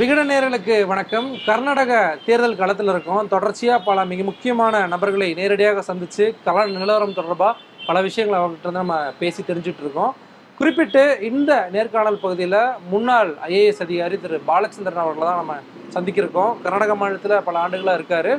விகட 0.00 0.20
நேரலுக்கு 0.28 0.74
வணக்கம். 0.90 1.26
கர்நாடக 1.46 1.92
தேர்தல் 2.26 2.56
களத்தில் 2.60 2.90
இருக்கோம். 2.92 3.26
தொடர்ச்சியாக 3.32 3.84
பல 3.88 4.04
மிக 4.10 4.22
முக்கியமான 4.28 4.80
நபர்களை 4.92 5.28
நேரடியாக 5.38 5.82
சந்தித்து 5.88 6.24
கள 6.46 6.62
நிலவரம் 6.74 7.12
தொடர்பாக 7.18 7.58
பல 7.88 7.96
விஷயங்களை 8.06 8.36
அவர்கிட்ட 8.40 8.70
நம்ம 8.78 8.94
பேசி 9.18 9.42
தெரிஞ்சுட்டு 9.48 9.84
இருக்கோம். 9.84 10.14
குறிப்பிட்டு 10.60 11.02
இந்த 11.30 11.50
நேர்காணல் 11.74 12.20
பகுதியில் 12.24 12.58
முன்னாள் 12.92 13.32
ஐஏஎஸ் 13.50 13.84
அதிகாரி 13.86 14.18
திரு 14.24 14.40
பாலச்சந்திரன் 14.50 15.04
அவர்களை 15.04 15.26
தான் 15.30 15.40
நம்ம 15.42 15.58
சந்திக்கிருக்கோம். 15.96 16.54
கர்நாடக 16.64 16.96
மாநிலத்தில் 17.02 17.44
பல 17.50 17.58
ஆண்டுகளாக 17.64 18.00
இருக்கார். 18.00 18.32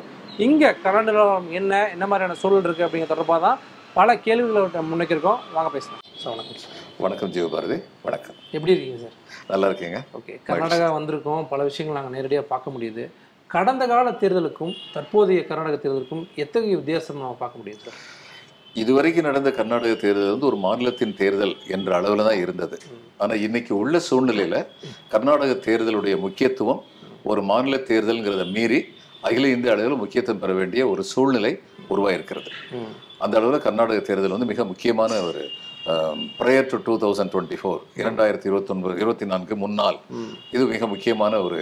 இங்கே 0.48 0.72
கள 0.86 0.98
நிலவரம் 1.10 1.50
என்ன 1.62 1.84
என்ன 1.96 2.08
மாதிரியான 2.12 2.40
சூழல் 2.44 2.68
இருக்குது 2.68 2.88
அப்படிங்கிற 2.90 3.14
தொடர்பாக 3.16 3.42
தான் 3.48 3.60
பல 4.00 4.20
கேள்விகளை 4.28 4.60
அவர்கிட்ட 4.62 4.90
முன்வைக்கிருக்கோம். 4.92 5.42
வாங்க 5.58 5.72
பேசலாம். 5.78 6.04
சார் 6.24 6.34
வணக்கம் 6.36 6.62
சார் 6.66 6.78
வணக்கம் 7.06 7.34
ஜீவபாரதி. 7.38 7.80
வணக்கம். 8.08 8.40
எப்படி 8.58 8.74
இருக்கீங்க 8.76 9.02
சார்? 9.06 9.18
நல்லா 9.50 9.68
இருக்கீங்க. 9.70 9.98
ஓகே 10.18 10.34
கர்நாடகா 10.48 10.88
வந்திருக்கோம். 10.98 11.44
பல 11.52 11.64
விஷயங்கள் 11.70 11.98
நாங்கள் 11.98 12.16
நேரடியாக 12.18 12.46
பார்க்க 12.54 12.74
முடியுது. 12.76 13.04
கடந்த 13.50 13.84
கால 13.92 14.12
தேர்தலுக்கும் 14.22 14.74
தற்போதைய 14.94 15.42
கர்நாடக 15.50 15.78
தேர்தலுக்கும் 15.84 16.24
எத்தகைய 16.44 16.76
வித்தியாசம் 16.80 17.22
நம்ம 17.22 17.38
பார்க்க 17.42 17.62
முடியுது 17.62 17.82
சார்? 17.86 17.98
இதுவரைக்கும் 18.82 19.28
நடந்த 19.30 19.50
கர்நாடக 19.58 19.94
தேர்தல் 20.04 20.34
வந்து 20.34 20.50
ஒரு 20.50 20.58
மாநிலத்தின் 20.66 21.16
தேர்தல் 21.22 21.56
என்ற 21.76 21.90
அளவில் 21.98 22.28
தான் 22.28 22.42
இருந்தது. 22.44 22.78
ஆனால் 23.22 23.42
இன்னைக்கு 23.46 23.74
உள்ள 23.82 24.00
சூழ்நிலையில் 24.10 24.60
கர்நாடக 25.14 25.54
தேர்தலுடைய 25.68 26.18
முக்கியத்துவம் 26.26 26.82
ஒரு 27.32 27.42
மாநில 27.50 27.78
தேர்தல்ங்கிறத 27.90 28.46
மீறி 28.56 28.80
அகில 29.28 29.50
இந்திய 29.56 29.74
அளவில் 29.74 30.02
முக்கியத்துவம் 30.04 30.44
பெற 30.44 30.54
வேண்டிய 30.60 30.82
ஒரு 30.92 31.04
சூழ்நிலை 31.14 31.52
உருவாயிருக்கிறது. 31.94 32.52
அந்த 33.24 33.36
அளவில் 33.40 33.66
கர்நாடக 33.66 34.00
தேர்தல் 34.08 34.36
வந்து 34.36 34.52
மிக 34.52 34.64
முக்கியமான 34.72 35.20
ஒரு 35.28 35.42
prayer 36.40 36.68
to 36.72 36.78
two 36.88 36.94
thousand 37.04 37.32
twenty 37.34 37.58
four 37.62 37.80
இரண்டாயிரத்தி 38.02 38.48
இருபத்தொன்பது 38.50 39.00
இருபத்தி 39.04 39.26
நான்கு 39.32 39.56
முன்னால். 39.64 39.98
இது 40.56 40.64
மிக 40.74 40.88
முக்கியமான 40.94 41.40
ஒரு 41.48 41.62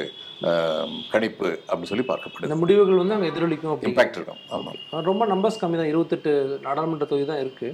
ஆம், 0.49 0.93
கணிப்பு 1.13 1.47
அப்படின்னு 1.67 1.91
சொல்லி 1.91 2.05
பார்க்கப்படுது. 2.09 2.47
இந்த 2.49 2.57
முடிவுகள் 2.61 3.01
வந்து 3.01 3.15
அங்கே 3.15 3.29
எதிரொலிக்கும் 3.31 3.81
இம்பாக்ட் 3.89 4.17
இருக்கும் 4.20 4.41
ஆமாம் 4.57 4.77
ரொம்ப 5.09 5.23
நம்பர்ஸ் 5.34 5.61
கம்மி 5.61 5.79
தான் 5.81 5.91
இருபத்தெட்டு 5.93 6.31
நாடாளுமன்ற 6.67 7.07
தொகுதி 7.11 7.27
தான் 7.31 7.41
இருக்கு. 7.45 7.70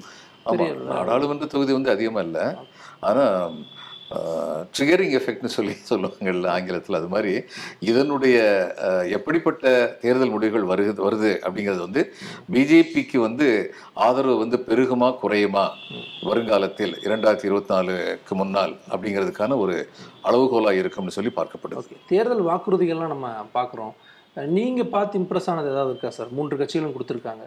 பெரிய 0.52 0.69
ஆமாம் 0.71 0.95
நாடாளுமன்ற 0.95 1.47
தொகுதி 1.53 1.71
வந்து 1.77 1.93
அதிகமாக 1.95 2.25
இல்லை. 2.27 2.45
ஆனால் 3.09 3.55
ட்ரிகரிங் 4.75 5.14
எஃபெக்ட்னு 5.20 5.52
சொல்லி 5.56 5.73
சொல்லுவாங்கல்ல 5.89 6.48
ஆங்கிலத்தில். 6.56 6.98
அது 7.00 7.08
மாதிரி 7.14 7.31
இதனுடைய 7.89 8.38
எப்படிப்பட்ட 9.17 9.66
தேர்தல் 10.03 10.34
முடிவுகள் 10.34 10.70
வருது 10.72 11.02
வருது 11.08 11.31
அப்படிங்கிறது 11.45 11.81
வந்து 11.88 12.02
பிஜேபிக்கு 12.56 13.20
வந்து 13.28 13.48
ஆதரவு 14.08 14.38
வந்து 14.44 14.59
பெருகுமா 14.67 15.09
குறையுமா? 15.23 15.66
வருங்காலத்தில் 16.30 16.95
இரண்டாயிரத்தி 17.08 17.50
இருபத்தி 17.50 17.73
நாலுக்கு 17.76 18.36
முன்னால் 18.42 18.73
அப்படிங்கிறதுக்கான 18.94 19.58
ஒரு 19.66 19.76
அளவுகோலாக 20.30 20.81
இருக்கும்னு 20.83 21.17
சொல்லி 21.17 21.33
பார்க்கப்படுது. 21.39 22.02
தேர்தல் 22.14 22.48
வாக்குறுதிகள்லாம் 22.52 23.14
நம்ம 23.16 23.36
பார்க்குறோம். 23.58 23.94
நீங்கள் 24.58 24.92
பார்த்து 24.95 25.20
இம்ப்ரெஸ் 25.20 25.50
ஆனது 25.52 25.72
ஏதாவது 25.73 25.92
இருக்கா 25.94 26.09
சார்? 26.16 26.36
மூன்று 26.38 26.59
கட்சிகளும் 26.61 26.95
கொடுத்துருக்காங்க. 26.95 27.45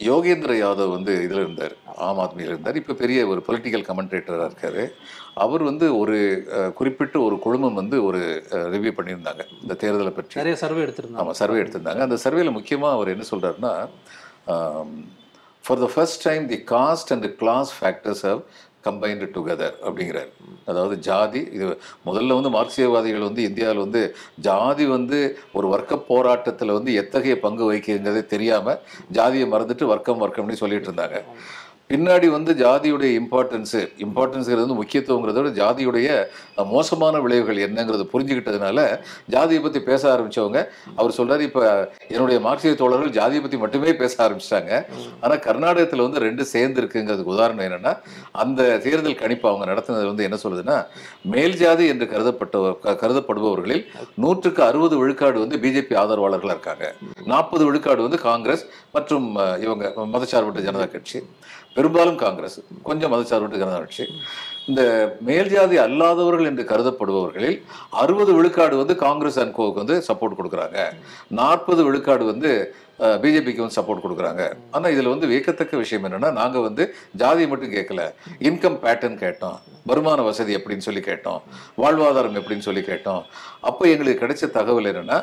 யோகேந்திர 0.00 0.52
யாதவ் 0.60 0.94
வந்து 0.94 1.12
இதில் 1.24 1.42
இருந்தார் 1.42 1.74
ஆம் 2.06 2.20
ஆத்மியில் 2.22 2.52
இருந்தார். 2.52 2.78
இப்போ 2.80 2.94
பெரிய 3.02 3.18
ஒரு 3.32 3.40
பொலிட்டிக்கல் 3.46 3.84
கமெண்டேட்டராக 3.88 4.48
இருக்கார். 4.50 4.82
அவர் 5.44 5.62
வந்து 5.68 5.86
ஒரு 5.98 6.16
குறிப்பிட்ட 6.78 7.16
ஒரு 7.26 7.36
குழுமம் 7.44 7.78
வந்து 7.80 7.96
ஒரு 8.08 8.20
ரிவ்யூ 8.74 8.92
பண்ணியிருந்தாங்க. 8.98 9.44
இந்த 9.62 9.76
தேர்தலை 9.82 10.12
பற்றி. 10.16 10.40
நிறைய 10.40 10.56
சர்வே 10.62 10.82
எடுத்திருந்தாங்க. 10.86 11.24
ஆமாம் 11.24 11.38
சர்வே 11.42 11.60
எடுத்திருந்தாங்க. 11.62 12.02
அந்த 12.08 12.18
சர்வேல 12.24 12.52
முக்கியமாக 12.58 12.96
அவர் 12.98 13.12
என்ன 13.14 13.26
சொல்கிறாருன்னா 13.32 13.72
for 15.66 15.82
the 15.84 15.88
first 15.94 16.24
time 16.28 16.46
the 16.52 16.60
caste 16.74 17.12
and 17.16 17.28
class 17.42 17.72
factors 17.80 18.24
have 18.28 18.42
combined 18.86 19.26
together 19.36 19.76
அப்படிங்கிறார். 19.86 20.30
அதாவது 20.70 20.94
ஜாதி 21.08 21.40
இது 21.56 21.66
முதல்ல 22.08 22.36
வந்து 22.38 22.50
மார்க்சியவாதிகள் 22.56 23.26
வந்து 23.28 23.42
இந்தியாவில் 23.48 23.82
வந்து 23.84 24.02
ஜாதி 24.48 24.86
வந்து 24.96 25.18
ஒரு 25.58 25.66
வர்க்க 25.74 25.96
போராட்டத்தில் 26.10 26.76
வந்து 26.78 26.92
எத்தகைய 27.02 27.36
பங்கு 27.46 27.64
வகிக்குங்கிறதே 27.68 28.22
தெரியாமல் 28.34 28.80
ஜாதியை 29.18 29.48
மறந்துட்டு 29.54 29.92
வர்க்கம் 29.92 30.22
வர்க்கம்னு 30.24 30.62
சொல்லிட்டு 30.62 30.90
இருந்தாங்க. 30.90 31.18
பின்னாடி 31.94 32.28
வந்து 32.36 32.52
ஜாதியுடைய 32.62 33.10
இம்பார்ட்டன்ஸு 33.22 33.80
இம்பார்ட்டன்ஸுங்கிறது 34.04 34.64
வந்து 34.64 34.78
முக்கியத்துவங்கிறத 34.80 35.38
விட 35.40 35.50
ஜாதியுடைய 35.58 36.08
மோசமான 36.72 37.20
விளைவுகள் 37.24 37.60
என்னங்கிறத 37.66 38.04
புரிஞ்சுக்கிட்டதுனால 38.12 38.78
ஜாதியை 39.34 39.60
பற்றி 39.66 39.80
பேச 39.90 40.02
ஆரம்பிச்சவங்க 40.14 40.60
அவர் 41.00 41.16
சொல்கிறார் 41.18 41.42
இப்போ 41.48 41.62
என்னுடைய 42.14 42.38
மார்க்சிய 42.46 42.72
தோழர்கள் 42.82 43.14
ஜாதியை 43.18 43.42
பற்றி 43.44 43.58
மட்டுமே 43.64 43.92
பேச 44.02 44.14
ஆரம்பிச்சிட்டாங்க. 44.26 44.72
ஆனால் 45.24 45.42
கர்நாடகத்தில் 45.46 46.04
வந்து 46.06 46.24
ரெண்டு 46.26 46.44
சேர்ந்து 46.54 46.80
இருக்குங்கிறதுக்கு 46.82 47.34
உதாரணம் 47.36 47.64
என்னன்னா 47.68 47.92
அந்த 48.44 48.60
தேர்தல் 48.86 49.20
கணிப்பு 49.22 49.48
அவங்க 49.50 49.66
நடத்தினது 49.72 50.10
வந்து 50.10 50.26
என்ன 50.28 50.38
சொல்லுதுன்னா 50.44 50.78
மேல் 51.34 51.56
ஜாதி 51.62 51.86
என்று 51.92 52.08
கருதப்பட்ட 52.14 52.94
கருதப்படுபவர்களில் 53.04 53.84
நூற்றுக்கு 54.24 54.62
அறுபது 54.68 54.94
விழுக்காடு 55.02 55.38
வந்து 55.44 55.62
பிஜேபி 55.64 55.94
ஆதரவாளர்களாக 56.02 56.56
இருக்காங்க. 56.56 56.84
நாற்பது 57.32 57.64
விழுக்காடு 57.68 58.00
வந்து 58.08 58.20
காங்கிரஸ் 58.28 58.66
மற்றும் 58.98 59.28
இவங்க 59.64 59.84
மதச்சார்பற்ற 60.16 60.62
ஜனதா 60.68 60.88
கட்சி. 60.96 61.20
பெரும்பாலும் 61.84 62.20
காங்கிரஸ் 62.24 62.58
கொஞ்சம் 62.88 63.10
மதச்சார்பற்ற 63.12 63.56
ஜனதா 63.62 63.78
கட்சி. 63.80 64.04
இந்த 64.70 64.82
மேல் 65.28 65.50
ஜாதி 65.52 65.76
அல்லாதவர்கள் 65.82 66.48
என்று 66.50 66.64
கருதப்படுபவர்களில் 66.70 67.56
அறுபது 68.02 68.32
விழுக்காடு 68.36 68.74
வந்து 68.80 68.94
காங்கிரஸ் 69.02 69.38
அண்ட் 69.42 69.54
கோவுக்கு 69.56 69.82
வந்து 69.82 69.96
சப்போர்ட் 70.06 70.36
கொடுக்குறாங்க. 70.38 70.78
நாற்பது 71.38 71.82
விழுக்காடு 71.86 72.24
வந்து 72.30 72.50
பிஜேபிக்கு 73.22 73.62
வந்து 73.64 73.78
சப்போர்ட் 73.78 74.04
கொடுக்குறாங்க. 74.04 74.42
ஆனால் 74.74 74.92
இதில் 74.94 75.12
வந்து 75.12 75.28
வியக்கத்தக்க 75.32 75.76
விஷயம் 75.82 76.06
என்னென்னா 76.08 76.30
நாங்கள் 76.40 76.64
வந்து 76.68 76.84
ஜாதியை 77.22 77.48
மட்டும் 77.52 77.74
கேட்கல. 77.76 78.02
இன்கம் 78.48 78.78
பேட்டர்ன் 78.84 79.18
கேட்டோம். 79.24 79.58
வருமான 79.90 80.22
வசதி 80.28 80.54
எப்படின்னு 80.58 80.86
சொல்லி 80.88 81.02
கேட்டோம். 81.10 81.42
வாழ்வாதாரம் 81.82 82.38
எப்படின்னு 82.42 82.68
சொல்லி 82.68 82.84
கேட்டோம். 82.90 83.22
அப்போ 83.70 83.84
எங்களுக்கு 83.94 84.22
கிடைச்ச 84.24 84.50
தகவல் 84.58 84.90
என்னென்னா 84.92 85.20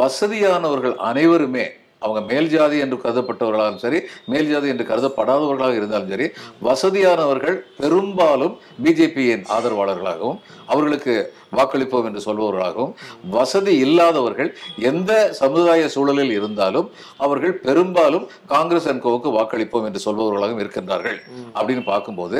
வசதியானவர்கள் 0.00 0.96
அனைவருமே 1.10 1.66
அவங்க 2.02 2.20
மேல் 2.30 2.48
ஜாதி 2.48 2.76
என்று 2.78 2.96
கருதப்பட்டவர்களாலும் 2.96 3.82
சரி 3.82 3.98
மேல் 4.24 4.50
ஜாதி 4.52 4.68
என்று 4.68 4.84
கருதப்படாதவர்களாக 4.90 5.74
இருந்தாலும் 5.74 6.08
சரி 6.08 6.26
வசதியானவர்கள் 6.68 7.56
பெரும்பாலும் 7.80 8.54
பிஜேபியின் 8.84 9.44
ஆதரவாளர்களாகவும் 9.56 10.38
அவர்களுக்கு 10.66 11.14
வாக்களிப்போம் 11.58 12.06
என்று 12.08 12.20
சொல்பவர்களாகவும் 12.26 12.92
வசதி 13.30 13.72
இல்லாதவர்கள் 13.76 14.50
எந்த 14.90 15.12
சமுதாய 15.32 15.88
சூழலில் 15.88 16.30
இருந்தாலும் 16.30 16.90
அவர்கள் 17.18 17.54
பெரும்பாலும் 17.58 18.26
காங்கிரஸ் 18.46 18.88
அண்ட் 18.88 19.02
கோவுக்கு 19.02 19.30
வாக்களிப்போம் 19.38 19.86
என்று 19.88 20.04
சொல்பவர்களாகவும் 20.04 20.62
இருக்கின்றார்கள் 20.64 21.18
அப்படின்னு 21.54 21.84
பார்க்கும்போது 21.84 22.38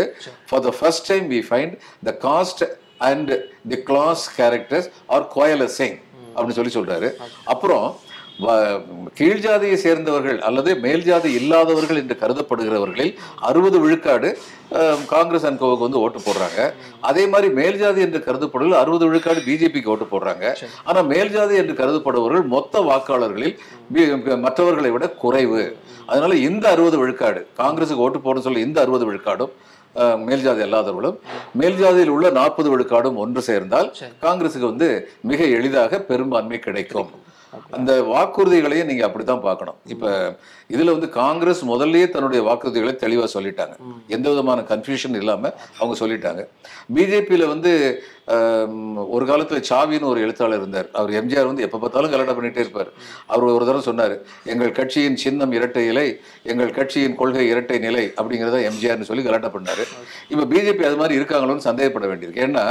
for 0.50 0.64
the 0.68 0.72
first 0.80 1.08
time 1.12 1.26
we 1.30 1.40
find 1.48 1.74
the 2.04 2.12
caste 2.28 2.62
and 3.10 3.32
the 3.68 3.80
class 3.82 4.22
characters 4.36 4.88
are 5.06 5.26
coalescing 5.36 5.98
அப்படின்னு 6.34 6.58
சொல்லி 6.58 6.74
சொல்றாரு. 6.74 7.08
அப்புறம் 7.44 7.86
கீழ் 9.18 9.42
ஜாதியை 9.44 9.76
சேர்ந்தவர்கள் 9.84 10.38
அல்லது 10.48 10.70
மேல் 10.84 11.04
ஜாதி 11.08 11.30
இல்லாதவர்கள் 11.38 12.00
என்று 12.02 12.14
கருதப்படுகிறவர்களில் 12.22 13.12
அறுபது 13.48 13.78
விழுக்காடு 13.82 14.28
காங்கிரஸ் 15.12 15.46
அண்ட் 15.48 15.60
கோவுக்கு 15.62 15.86
வந்து 15.86 16.02
ஓட்டு 16.04 16.20
போடுறாங்க. 16.26 16.60
அதே 17.10 17.24
மாதிரி 17.32 17.48
மேல் 17.60 17.78
ஜாதி 17.82 18.00
என்று 18.06 18.20
கருதப்படுவதில் 18.26 18.80
அறுபது 18.82 19.06
விழுக்காடு 19.08 19.40
பிஜேபிக்கு 19.48 19.92
ஓட்டு 19.94 20.06
போடுறாங்க. 20.12 20.44
ஆனா 20.88 21.00
மேல் 21.12 21.32
ஜாதி 21.36 21.56
என்று 21.62 21.74
கருதப்படுபவர்கள் 21.80 22.46
மொத்த 22.54 22.82
வாக்காளர்களில் 22.90 23.56
மற்றவர்களை 24.46 24.92
விட 24.96 25.08
குறைவு. 25.24 25.64
அதனால 26.10 26.34
இந்த 26.48 26.64
அறுபது 26.74 26.98
விழுக்காடு 27.02 27.42
காங்கிரஸுக்கு 27.62 28.04
ஓட்டு 28.06 28.20
போட 28.26 28.40
சொல்லி 28.46 28.62
இந்த 28.68 28.78
அறுபது 28.84 29.06
விழுக்காடும் 29.08 29.54
மேல் 30.26 30.44
ஜாதி 30.44 30.62
அல்லாதவர்களும் 30.64 31.16
மேல் 31.60 31.78
ஜாதியில் 31.80 32.12
உள்ள 32.16 32.26
நாற்பது 32.38 32.68
விழுக்காடும் 32.72 33.16
ஒன்று 33.22 33.40
சேர்ந்தால் 33.48 33.88
சரி. 34.00 34.12
காங்கிரஸுக்கு 34.24 34.70
வந்து 34.72 34.88
மிக 35.30 35.40
எளிதாக 35.56 35.98
பெரும்பான்மை 36.10 36.60
கிடைக்கும். 36.66 37.10
அந்த 37.70 37.92
வாக்குறுதிகளையும் 38.02 38.84
நீங்க 38.84 39.04
அப்படித்தான் 39.06 39.40
பார்க்கணும். 39.40 39.78
இப்ப 39.84 40.36
இதுல 40.68 40.90
வந்து 40.90 41.08
காங்கிரஸ் 41.08 41.62
முதல்லயே 41.64 42.08
தன்னுடைய 42.08 42.40
வாக்குறுதிகளை 42.48 42.94
தெளிவா 43.04 43.26
சொல்லிட்டாங்க. 43.34 43.76
எந்த 44.06 44.28
விதமான 44.28 44.60
கன்ஃபியூஷன் 44.60 45.16
இல்லாம 45.16 45.52
அவங்க 45.78 46.06
சொல்லிட்டாங்க. 46.06 46.44
பிஜேபியில 46.94 47.46
வந்து 47.46 47.72
ஒரு 49.14 49.24
காலத்தில் 49.30 49.64
சாவின்னு 49.68 50.08
ஒரு 50.10 50.20
எழுத்தாளர் 50.24 50.60
இருந்தார். 50.62 50.88
அவர் 50.98 51.12
எம்ஜிஆர் 51.20 51.48
வந்து 51.50 51.64
எப்போ 51.66 51.78
பார்த்தாலும் 51.82 52.12
கலடா 52.12 52.34
பண்ணிட்டே 52.38 52.62
இருப்பார். 52.64 52.90
அவர் 53.32 53.44
ஒரு 53.56 53.64
தடவை 53.68 53.82
சொன்னார் 53.88 54.14
எங்கள் 54.52 54.72
கட்சியின் 54.78 55.18
சின்னம் 55.22 55.52
இரட்டை 55.58 55.84
இலை 55.92 56.06
எங்கள் 56.52 56.70
கட்சியின் 56.78 57.16
கொள்கை 57.20 57.44
இரட்டை 57.52 57.78
நிலை 57.86 58.04
அப்படிங்கிறத 58.18 58.60
எம்ஜிஆர்னு 58.70 59.08
சொல்லி 59.10 59.24
கலாட்டம் 59.26 59.54
பண்ணார். 59.56 59.82
இப்போ 60.32 60.44
பிஜேபி 60.52 60.86
அது 60.90 61.00
மாதிரி 61.02 61.18
இருக்காங்களோன்னு 61.20 61.66
சந்தேகப்பட 61.68 62.06
வேண்டியிருக்கு. 62.12 62.44
ஏன்னா 62.48 62.64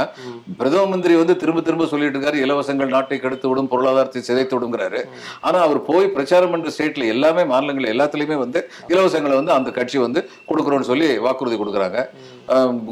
பிரதம 0.62 0.86
மந்திரி 0.92 1.16
வந்து 1.22 1.36
திரும்ப 1.42 1.64
திரும்ப 1.68 1.88
சொல்லிட்டு 1.92 2.16
இருக்காரு 2.18 2.40
இலவசங்கள் 2.46 2.94
நாட்டை 2.96 3.18
கெடுத்து 3.24 3.50
விடும் 3.52 3.70
பொருளாதாரத்தை 3.74 4.22
சிதைத்து 4.30 4.56
விடுங்கிறாரு. 4.58 5.02
ஆனால் 5.46 5.64
அவர் 5.66 5.80
போய் 5.90 6.12
பிரச்சாரம் 6.16 6.54
பண்ணுற 6.54 6.74
ஸ்டேட்டில் 6.76 7.10
எல்லாமே 7.16 7.44
மாநிலங்கள் 7.54 7.92
எல்லாத்துலேயுமே 7.94 8.38
வந்து 8.44 8.62
இலவசங்களை 8.94 9.36
வந்து 9.40 9.56
அந்த 9.58 9.70
கட்சி 9.80 10.00
வந்து 10.06 10.22
கொடுக்குறோன்னு 10.50 10.90
சொல்லி 10.92 11.10
வாக்குறுதி 11.28 11.58
கொடுக்குறாங்க. 11.62 11.98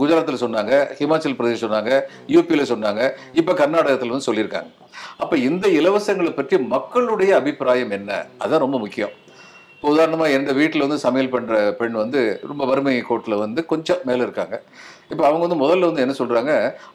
குஜராத்தில் 0.00 0.42
சொன்னாங்க 0.42 0.74
ஹிமாச்சல் 0.98 1.36
பிரதேஷ் 1.38 1.64
சொன்னாங்க 1.64 1.92
யூபியில 2.58 2.72
சொன்னாங்க. 2.74 3.02
இப்போ 3.40 3.52
கர்நாடகத்தில் 3.62 4.12
வந்து 4.14 4.28
சொல்லியிருக்காங்க. 4.28 4.70
அப்போ 5.22 5.34
இந்த 5.48 5.66
இலவசங்களை 5.78 6.32
பற்றி 6.34 6.56
மக்களுடைய 6.74 7.30
அபிப்பிராயம் 7.40 7.94
என்ன? 7.98 8.12
அதுதான் 8.42 8.64
ரொம்ப 8.66 8.78
முக்கியம். 8.84 9.14
இப்போ 9.74 9.88
உதாரணமாக 9.94 10.36
எந்த 10.36 10.50
வீட்டில் 10.60 10.84
வந்து 10.84 11.00
சமையல் 11.06 11.32
பண்ணுற 11.34 11.56
பெண் 11.80 11.98
வந்து 12.02 12.20
ரொம்ப 12.50 12.62
வறுமை 12.70 12.94
கோட்டில் 13.08 13.42
வந்து 13.42 13.60
கொஞ்சம் 13.72 14.00
மேலே 14.08 14.22
இருக்காங்க. 14.26 14.56
இப்போ 15.12 15.22
அவங்க 15.28 15.42
வந்து 15.46 15.58
முதல்ல 15.60 15.88
வந்து 15.90 16.02
என்ன 16.04 16.14
சொல்கிறாங்க 16.20 16.52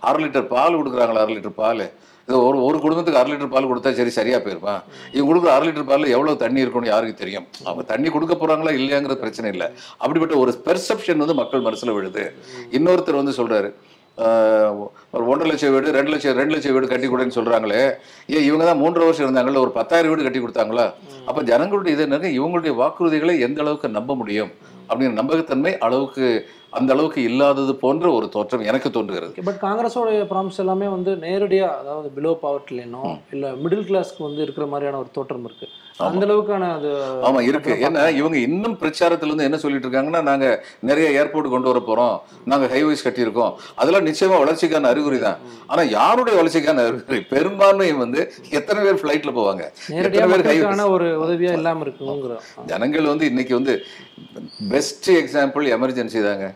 அரை 0.07 0.19
லிட்டர் 0.23 0.49
பால் 0.55 0.79
கொடுக்குறாங்களா 0.79 1.21
அரை 1.23 1.33
லிட்டர் 1.35 1.59
பால். 1.61 1.85
இது 2.27 2.35
ஒரு 2.47 2.57
ஒரு 2.67 2.77
குடும்பத்துக்கு 2.83 3.21
அரை 3.21 3.29
லிட்டர் 3.31 3.53
பால் 3.53 3.69
கொடுத்தா 3.69 3.91
சரி 3.99 4.11
சரியாக 4.17 4.39
போயிருமா? 4.43 4.75
இவங்க 5.15 5.29
கொடுக்குற 5.31 5.53
அரை 5.55 5.65
லிட்டர் 5.69 5.89
பாலில் 5.91 6.13
எவ்வளோ 6.17 6.35
தண்ணி 6.43 6.63
இருக்கும்னு 6.63 6.91
யாருக்கு 6.93 7.21
தெரியும்? 7.23 7.47
அவங்க 7.67 7.85
தண்ணி 7.93 8.09
கொடுக்க 8.15 8.33
போகிறாங்களா 8.41 8.73
இல்லையாங்கிற 8.79 9.15
பிரச்சனை 9.23 9.49
இல்லை. 9.55 9.69
அப்படிப்பட்ட 10.03 10.35
ஒரு 10.43 10.53
பெர்செப்ஷன் 10.67 11.23
வந்து 11.25 11.39
மக்கள் 11.41 11.65
மனசில் 11.69 11.95
விழுது. 11.97 12.25
இன்னொருத்தர் 12.79 13.21
வந்து 13.21 13.39
சொல்கிறாரு 13.39 13.71
ஒரு 15.13 15.23
ஒன்றரை 15.31 15.47
லட்சம் 15.51 15.73
வீடு 15.73 15.93
ரெண்டு 15.97 16.11
லட்சம் 16.13 16.37
ரெண்டு 16.39 16.53
லட்சம் 16.55 16.75
வீடு 16.75 16.91
கட்டி 16.91 17.07
கொடுன்னு 17.07 17.37
சொல்கிறாங்களே 17.37 17.81
ஏன் 18.35 18.45
இவங்க 18.49 18.63
தான் 18.69 18.81
மூன்றரை 18.81 19.05
வருஷம் 19.07 19.25
இருந்தாங்கல்ல 19.25 19.63
ஒரு 19.65 19.71
பத்தாயிரம் 19.77 20.11
வீடு 20.11 20.25
கட்டி 20.25 20.41
கொடுத்தாங்களா? 20.43 20.85
அப்போ 21.27 21.41
ஜனங்களுடைய 21.51 21.95
இது 21.95 22.05
என்னங்க? 22.07 22.29
இவங்களுடைய 22.39 22.73
வாக்குறுதிகளை 22.81 23.35
எந்த 23.47 23.61
அளவுக்கு 23.63 23.89
நம்ப 23.97 24.15
முடியும்? 24.21 24.51
அப்படிங்கிற 24.87 25.19
நம்பகத்தன்மை 25.21 25.71
அளவுக்கு 25.87 26.25
அந்த 26.77 26.89
அளவுக்கு 26.93 27.21
இல்லாதது 27.29 27.73
போன்ற 27.83 28.05
ஒரு 28.17 28.27
தோற்றம் 28.35 28.67
எனக்கு 28.69 28.89
தோன்றுகிறது. 28.95 29.33
பட் 29.49 29.59
காங்கிரஸோட 29.65 30.11
ப்ராமிஸ் 30.31 30.61
எல்லாமே 30.63 30.87
வந்து 30.95 31.11
நேரடியா 31.25 31.67
அதாவது 31.81 32.07
பிலோ 32.17 32.31
பவர்ட்டி 32.45 32.75
லைனோ 32.79 33.03
இல்ல 33.35 33.51
மிடில் 33.63 33.87
கிளாஸ்க்கு 33.89 34.27
வந்து 34.27 34.41
இருக்கிற 34.45 34.67
மாதிரியான 34.73 34.99
ஒரு 35.03 35.11
தோற்றம் 35.17 35.45
இருக்கு. 35.49 35.67
அந்த 35.99 36.25
அளவுக்கான 36.27 36.67
அது 36.77 36.89
ஆமா 37.27 37.39
இருக்கு. 37.49 37.73
ஏன்னா 37.87 38.03
இவங்க 38.19 38.37
இன்னும் 38.37 38.77
பிரச்சாரத்துல 38.81 39.29
இருந்து 39.29 39.43
என்ன 39.43 39.57
சொல்லிட்டு 39.57 39.87
இருக்காங்கன்னா 39.87 40.21
நாங்க 40.29 40.45
நிறைய 40.89 41.07
ஏர்போர்ட் 41.19 41.49
கொண்டு 41.53 41.69
வர 41.71 41.79
போறோம். 41.89 42.15
நாங்க 42.51 42.65
ஹைவேஸ் 42.73 43.03
கட்டியிருக்கோம். 43.07 43.51
அதெல்லாம் 43.75 44.07
நிச்சயமா 44.07 44.37
வளர்ச்சிக்கான 44.43 44.89
அறிகுறி 44.93 45.19
தான் 45.19 45.37
ஆனா 45.67 45.81
யாருடைய 45.97 46.35
வளர்ச்சிக்கான 46.39 46.85
அறிகுறி? 46.87 47.19
பெரும்பான்மை 47.33 47.89
வந்து 48.03 48.21
எத்தனை 48.49 48.79
பேர் 48.85 49.01
ஃபிளைட்ல 49.01 49.33
போவாங்க? 49.39 49.63
எத்தனை 50.03 50.39
பேர் 50.45 50.91
ஒரு 50.95 51.09
உதவியா 51.25 51.53
இல்லாம 51.59 51.85
இருக்குங்கிற 51.87 52.37
ஜனங்கள் 52.65 53.11
வந்து 53.11 53.25
இன்னைக்கு 53.25 53.53
வந்து 53.59 53.75
பெஸ்ட் 54.73 55.09
எக்ஸாம்பிள் 55.21 55.65
எமர்ஜென்சி 55.75 56.19
தாங்க. 56.27 56.47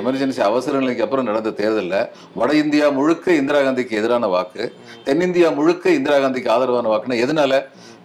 எமர்ஜென்சி 0.00 0.40
அவசர 0.40 0.78
நிலைக்கு 0.78 1.04
அப்புறம் 1.04 1.28
நடந்த 1.30 1.50
தேர்தல்ல 1.60 1.96
வட 2.40 2.50
இந்தியா 2.62 2.86
முழுக்க 2.90 3.32
இந்திரா 3.40 3.58
காந்திக்கு 3.60 3.98
எதிரான 4.00 4.26
வாக்கு 4.26 4.64
தென்னிந்தியா 5.08 5.54
முழுக்க 5.54 5.90
இந்திரா 5.90 6.16
காந்திக்கு 6.18 6.52
ஆதரவான 6.56 6.90
வாக்குன்னா 6.94 7.18
எதனால? 7.26 7.52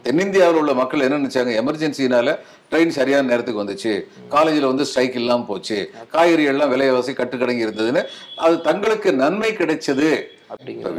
தென்னிந்தியாவில் 0.06 0.60
உள்ள 0.62 0.74
மக்கள் 0.80 1.06
என்ன 1.06 1.20
நினைச்சாங்க? 1.22 1.52
எமர்ஜென்சினால 1.62 2.34
ட்ரெயின் 2.72 2.96
சரியான 2.98 3.28
நேரத்துக்கு 3.32 3.64
வந்துச்சு. 3.64 3.94
காலேஜில் 4.34 4.70
வந்து 4.72 4.86
ஸ்ட்ரைக் 4.90 5.18
இல்லாமல் 5.22 5.48
போச்சு. 5.52 5.78
காய்கறிகள்லாம் 6.16 6.74
விலைவாசி 6.74 7.14
கட்டுக்கடங்கி 7.20 7.66
இருந்ததுன்னு 7.68 8.04
அது 8.48 8.58
தங்களுக்கு 8.68 9.12
நன்மை 9.24 9.52
கிடைச்சது. 9.62 10.10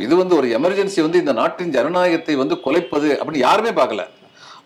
இது 0.06 0.14
வந்து 0.22 0.34
ஒரு 0.40 0.48
எமர்ஜென்சி 0.58 1.00
வந்து 1.06 1.22
இந்த 1.24 1.32
நாட்டின் 1.40 1.74
ஜனநாயகத்தை 1.76 2.34
வந்து 2.42 2.56
குலைப்பது 2.66 3.08
அப்படின்னு 3.20 3.46
யாருமே 3.48 3.72
பார்க்கல. 3.80 4.04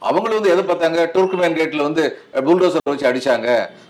அவங்களும் 0.09 0.39
வந்து 0.39 0.53
எதை 0.55 0.63
பார்த்தாங்க? 0.71 1.01
டூர்க்குமேன் 1.15 1.59
கேட்ல 1.61 1.87
வந்து 1.89 2.05
புல்டோசர் 2.47 2.91
வச்சு 2.93 3.09
அடிச்சாங்க. 3.11 3.49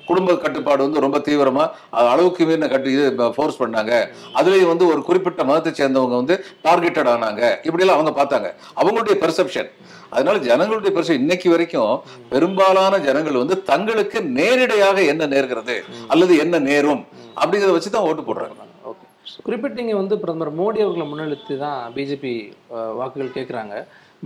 குடும்ப 0.09 0.37
கட்டுப்பாடு 0.45 0.85
வந்து 0.87 1.03
ரொம்ப 1.05 1.19
தீவிரமா 1.27 1.65
அளவுக்கு 2.12 2.47
மீறின 2.49 2.69
கட்டு 2.73 2.95
இது 2.97 3.05
ஃபோர்ஸ் 3.37 3.61
பண்ணாங்க. 3.62 3.93
அதுலயும் 4.39 4.73
வந்து 4.73 4.87
ஒரு 4.93 5.01
குறிப்பிட்ட 5.09 5.45
மதத்தை 5.51 5.73
சேர்ந்தவங்க 5.81 6.17
வந்து 6.23 6.37
டார்கெட்டட் 6.67 7.11
ஆனாங்க. 7.15 7.43
இப்படிலாம் 7.69 7.99
அவங்க 7.99 8.15
பார்த்தாங்க. 8.21 8.51
அவங்களுடைய 8.81 9.17
பெர்செப்ஷன் 9.25 9.71
அதனால 10.17 10.37
ஜனங்களுடைய 10.49 10.91
பெருசு 10.97 11.21
இன்னைக்கு 11.23 11.49
வரைக்கும் 11.53 11.95
பெரும்பாலான 12.33 12.99
ஜனங்கள் 13.06 13.43
வந்து 13.43 13.56
தங்களுக்கு 13.71 14.19
நேரிடையாக 14.39 14.99
என்ன 15.12 15.27
நேர்கிறது 15.35 15.77
அல்லது 16.15 16.35
என்ன 16.45 16.59
நேரும் 16.69 17.03
அப்படிங்கிறத 17.41 17.75
வச்சு 17.77 17.91
தான் 17.97 18.06
ஓட்டு 18.09 18.23
போடுறாங்க. 18.29 18.61
ஓகே. 18.91 19.95
வந்து 20.01 20.17
பிரதமர் 20.23 20.53
மோடி 20.61 20.81
அவர்களை 20.85 21.06
முன்னிறுத்தி 21.11 21.56
தான் 21.65 21.81
பிஜேபி 21.97 22.35
வாக்குகள் 23.01 23.37
கேட்குறாங்க 23.37 23.75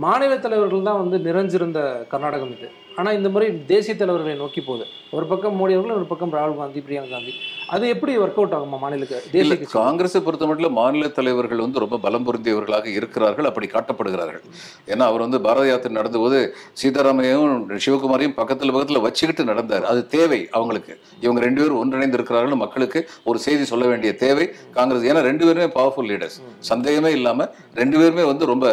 மாநில 0.03 0.33
தலைவர்கள் 0.37 0.87
தான் 0.89 1.01
வந்து 1.01 1.17
நிறைஞ்சிருந்த 1.27 1.79
கர்நாடகம் 2.11 2.51
இது. 2.57 2.67
ஆனா 2.99 3.09
இந்த 3.17 3.29
முறை 3.33 3.47
தேசிய 3.71 3.93
தலைவர்களை 3.99 4.35
நோக்கி 4.41 4.61
போகுது. 4.61 4.85
ஒரு 5.17 5.25
பக்கம் 5.29 5.55
மோடி 5.59 5.73
அவர்கள் 5.75 5.97
ஒரு 5.99 6.07
பக்கம் 6.09 6.33
ராகுல் 6.37 6.59
காந்தி 6.59 6.79
பிரியங்கா 6.87 7.11
காந்தி. 7.13 7.33
அது 7.75 7.85
எப்படி 7.93 8.11
ஒர்க் 8.23 8.39
அவுட் 8.39 8.55
ஆகுமா 8.57 8.77
மாநிலக்கு 8.83 9.17
தேசிய 9.33 9.55
காங்கிரஸை 9.73 10.19
பொறுத்த 10.25 10.47
மட்டும் 10.49 10.75
மாநில 10.79 11.07
தலைவர்கள் 11.17 11.63
வந்து 11.63 11.83
ரொம்ப 11.83 11.97
பலம் 12.05 12.25
பொருந்தியவர்களாக 12.27 12.87
இருக்கிறார்கள் 12.99 13.47
அப்படி 13.49 13.67
காட்டப்படுகிறார்கள். 13.73 14.43
ஏன்னா 14.91 15.05
அவர் 15.11 15.23
வந்து 15.25 15.39
பாரத 15.47 15.65
யாத்திரை 15.69 15.95
நடந்தபோது 15.99 16.39
சீதாராமையும் 16.81 17.55
சிவகுமாரையும் 17.85 18.35
பக்கத்துல 18.39 18.73
பக்கத்துல 18.75 19.01
வச்சுக்கிட்டு 19.07 19.45
நடந்தார். 19.51 19.87
அது 19.91 20.03
தேவை 20.15 20.41
அவங்களுக்கு. 20.57 20.95
இவங்க 21.25 21.41
ரெண்டு 21.47 21.61
பேரும் 21.61 21.81
ஒன்றிணைந்து 21.83 22.19
இருக்கிறார்கள் 22.19 22.61
மக்களுக்கு 22.65 23.01
ஒரு 23.31 23.39
செய்தி 23.47 23.65
சொல்ல 23.73 23.87
வேண்டிய 23.93 24.13
தேவை 24.25 24.47
காங்கிரஸ். 24.77 25.07
ஏன்னா 25.11 25.23
ரெண்டு 25.29 25.45
பேருமே 25.49 25.69
பவர்ஃபுல் 25.79 26.11
லீடர்ஸ் 26.13 26.39
சந்தேகமே 26.71 27.13
இல்லாம 27.19 27.49
ரெண்டு 27.81 27.97
பேருமே 28.03 28.25
வந்து 28.33 28.45
ரொம்ப 28.53 28.67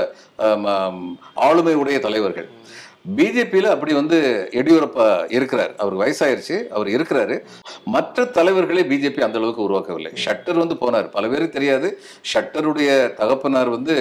ஆளுமை 1.48 1.74
உடைய 1.82 1.98
தலைவர்கள். 2.08 2.48
பிஜேபியில் 3.14 3.68
அப்படி 3.72 3.92
வந்து 3.98 4.18
எடியூரப்பா 4.60 5.04
இருக்கிறார். 5.36 5.72
அவருக்கு 5.80 6.02
வயசாயிருச்சு 6.04 6.56
அவர் 6.76 6.88
இருக்கிறாரு. 6.94 7.36
மற்ற 7.94 8.24
தலைவர்களே 8.38 8.82
பிஜேபி 8.92 9.20
அந்த 9.26 9.38
அளவுக்கு 9.40 9.62
உருவாக்கவில்லை. 9.66 10.12
ஷட்டர் 10.24 10.58
வந்து 10.62 10.76
போனார். 10.80 11.08
பல 11.16 11.28
பேருக்கு 11.32 11.56
தெரியாது. 11.58 11.88
ஷட்டருடைய 12.32 12.90
தகப்பனார் 13.20 13.70
வந்து 13.76 13.96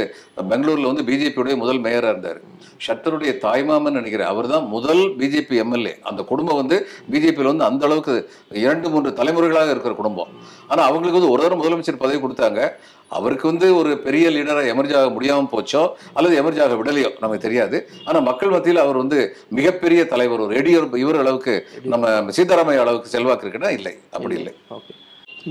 பெங்களூர்ல 0.51 0.91
வந்து 0.91 1.05
பிஜேபியுடைய 1.09 1.55
முதல் 1.63 1.83
மேயராக 1.85 2.13
இருந்தார். 2.13 2.39
ஷட்டருடைய 2.87 3.33
தாய்மாமன் 3.45 3.97
நினைக்கிறேன். 3.99 4.31
அவர் 4.33 4.51
தான் 4.53 4.65
முதல் 4.75 5.03
பிஜேபி 5.21 5.55
எம்எல்ஏ. 5.65 5.93
அந்த 6.11 6.23
குடும்பம் 6.31 6.61
வந்து 6.61 6.79
பிஜேபியில் 7.13 7.51
வந்து 7.53 7.69
அந்த 7.69 7.85
அளவுக்கு 7.89 8.15
இரண்டு 8.65 8.89
மூன்று 8.89 9.11
தலைமுறைகளாக 9.21 9.69
இருக்கிற 9.75 9.95
குடும்பம். 10.01 10.33
ஆனால் 10.67 10.87
அவங்களுக்கு 10.89 11.19
வந்து 11.19 11.33
ஒரு 11.35 11.41
தடவை 11.43 11.59
முதலமைச்சர் 11.61 12.03
பதவி 12.03 12.19
கொடுத்தாங்க. 12.25 12.61
அவருக்கு 13.11 13.45
வந்து 13.49 13.67
ஒரு 13.79 13.91
பெரிய 14.05 14.29
லீடராக 14.35 14.69
எமர்ஜாக 14.73 15.09
முடியாமல் 15.15 15.49
போச்சோ 15.51 15.81
அல்லது 16.17 16.35
எமர்ஜாக 16.41 16.75
விடலையோ 16.79 17.09
நமக்கு 17.23 17.43
தெரியாது. 17.43 17.77
ஆனால் 18.07 18.25
மக்கள் 18.29 18.53
மத்தியில் 18.53 18.83
அவர் 18.83 18.94
வந்து 19.03 19.19
மிகப்பெரிய 19.59 20.01
தலைவர் 20.13 20.43
ஒரு 20.45 20.55
எடியூர் 20.61 20.87
இவர் 21.03 21.21
அளவுக்கு 21.23 21.53
நம்ம 21.93 22.33
சீதாராமையா 22.37 22.83
அளவுக்கு 22.85 23.13
செல்வாக்கு 23.15 23.45
இருக்குன்னா 23.47 23.71
இல்லை 23.77 23.93
அப்படி 24.15 24.35
இல்லை. 24.41 24.53
ஓகே. 24.77 24.93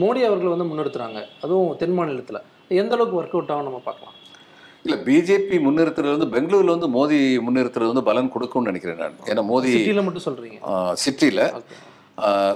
மோடி 0.03 0.23
அவர்கள் 0.29 0.53
வந்து 0.55 0.69
முன்னிறுத்துறாங்க. 0.71 1.21
அதுவும் 1.45 1.77
தென் 1.83 1.97
மாநிலத்துல. 2.01 2.41
எந்த 2.83 2.95
அளவுக்கு 2.97 3.21
ஒர்க் 3.21 3.37
அவுட் 3.39 3.55
ஆகும் 3.55 3.69
நம்ம 3.71 3.81
பார்க்கலாம். 3.89 4.13
இல்ல 4.85 4.97
பிஜேபி 5.09 5.57
முன்னிறுத்துறது 5.67 6.15
வந்து 6.17 6.33
பெங்களூர்ல 6.35 6.77
வந்து 6.77 6.89
மோடி 6.97 7.19
முன்னிறுத்துறது 7.47 7.93
வந்து 7.93 8.09
பலன் 8.11 8.35
கொடுக்கும்னு 8.37 8.71
நினைக்கிறேன் 8.71 9.03
நான். 9.03 9.19
ஏன்னா 9.33 9.45
மோடி 9.51 9.73
சிட்டில 9.75 10.03
மட்டும் 10.07 10.27
சொல்றீங்க. 10.29 10.59
சிட்டியில் 11.05 11.45
ஓகே. 11.59 11.77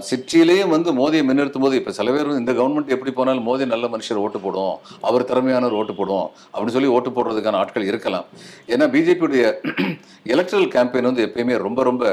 சிட்டிலேயும் 0.08 0.72
வந்து 0.72 0.90
மோதியை 0.98 1.22
முன்னிறுத்தும் 1.28 1.64
போது 1.64 1.78
இப்போ 1.78 1.92
சில 1.96 2.10
பேர் 2.14 2.28
இந்த 2.40 2.52
கவர்மெண்ட் 2.58 2.92
எப்படி 2.94 3.12
போனாலும் 3.12 3.46
மோதி 3.48 3.64
நல்ல 3.72 3.86
மனுஷர் 3.94 4.20
ஓட்டு 4.24 4.38
போடும் 4.44 4.74
அவர் 5.08 5.26
திறமையானவர் 5.30 5.76
ஓட்டு 5.78 5.94
போடும் 6.00 6.26
அப்படின்னு 6.52 6.74
சொல்லி 6.76 6.90
ஓட்டு 6.96 7.10
போடுறதுக்கான 7.16 7.58
ஆட்கள் 7.62 7.88
இருக்கலாம். 7.90 8.26
ஏன்னா 8.74 8.86
பிஜேபியுடைய 8.94 9.42
எலக்ட்ரல் 10.34 10.68
கேம்பெயின் 10.74 11.08
வந்து 11.10 11.24
எப்பயுமே 11.28 11.56
ரொம்ப 11.68 11.82
ரொம்ப 11.88 12.04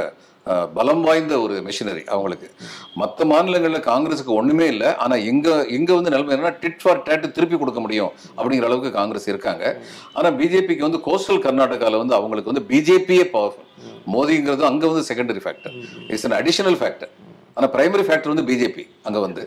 பலம் 0.77 1.03
வாய்ந்த 1.05 1.33
ஒரு 1.43 1.55
மிஷினரி 1.67 2.01
அவங்களுக்கு. 2.13 2.47
மற்ற 3.01 3.25
மாநிலங்களில் 3.31 3.85
காங்கிரஸுக்கு 3.87 4.33
ஒன்றுமே 4.39 4.65
இல்லை. 4.73 4.89
ஆனால் 5.03 5.23
இங்கே 5.29 5.53
இங்கே 5.77 5.93
வந்து 5.97 6.11
நிலைமை 6.13 6.33
என்னன்னா 6.35 6.51
டிட் 6.63 6.81
ஃபார் 6.83 7.01
டேட்டு 7.07 7.31
திருப்பி 7.37 7.57
கொடுக்க 7.61 7.79
முடியும் 7.85 8.11
அப்படிங்கிற 8.37 8.67
அளவுக்கு 8.69 8.91
காங்கிரஸ் 8.99 9.27
இருக்காங்க. 9.33 9.63
ஆனால் 10.17 10.35
பிஜேபிக்கு 10.41 10.87
வந்து 10.87 11.01
கோஸ்டல் 11.07 11.41
கர்நாடகாவில் 11.45 12.01
வந்து 12.03 12.17
அவங்களுக்கு 12.19 12.51
வந்து 12.51 12.65
பிஜேபியே 12.71 13.25
பவர்ஃபுல் 13.35 13.71
மோதிங்கிறது 14.15 14.65
அங்கே 14.71 14.87
வந்து 14.91 15.05
secondary 15.09 15.43
factor 15.45 15.75
it's 16.11 16.27
an 16.29 16.37
additional 16.41 16.79
factor 16.83 17.11
ஆனால் 17.57 17.71
பிரைமரி 17.77 18.05
ஃபேக்டர் 18.09 18.33
வந்து 18.33 18.47
பிஜேபி 18.51 18.85
அங்கே 19.07 19.19
வந்து. 19.27 19.45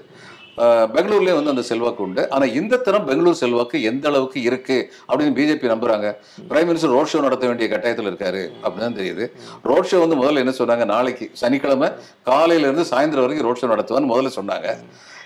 பெங்களூர்லயே 0.92 1.34
வந்து 1.36 1.52
அந்த 1.52 1.64
செல்வாக்கு 1.68 2.02
உண்டு. 2.04 2.22
ஆனால் 2.34 2.54
இந்த 2.58 2.80
தரம் 2.80 3.06
பெங்களூர் 3.08 3.40
செல்வாக்கு 3.40 3.78
எந்த 3.88 4.04
அளவுக்கு 4.10 4.38
இருக்கு 4.48 4.78
அப்படின்னு 5.08 5.34
பிஜேபி 5.36 5.72
நம்புறாங்க. 5.72 6.06
பிரைம் 6.50 6.68
மினிஸ்டர் 6.70 6.94
ரோட் 6.94 7.10
ஷோ 7.10 7.20
நடத்த 7.24 7.46
வேண்டிய 7.48 7.68
கட்டாயத்தில் 7.68 8.10
இருக்காரு 8.10 8.42
அப்படின்னு 8.64 8.98
தெரியுது. 8.98 9.26
ரோட் 9.64 9.90
ஷோ 9.90 10.00
வந்து 10.00 10.18
முதல்ல 10.20 10.42
என்ன 10.44 10.54
சொன்னாங்க? 10.58 10.86
நாளைக்கு 10.92 11.26
சனிக்கிழமை 11.42 11.90
காலையில 12.26 12.68
இருந்து 12.68 12.86
சாயந்தரம் 12.90 13.26
வரைக்கும் 13.26 13.48
ரோட் 13.48 13.62
ஷோ 13.62 13.70
நடத்துவான்னு 13.72 14.12
முதல்ல 14.12 14.32
சொன்னாங்க. 14.38 14.68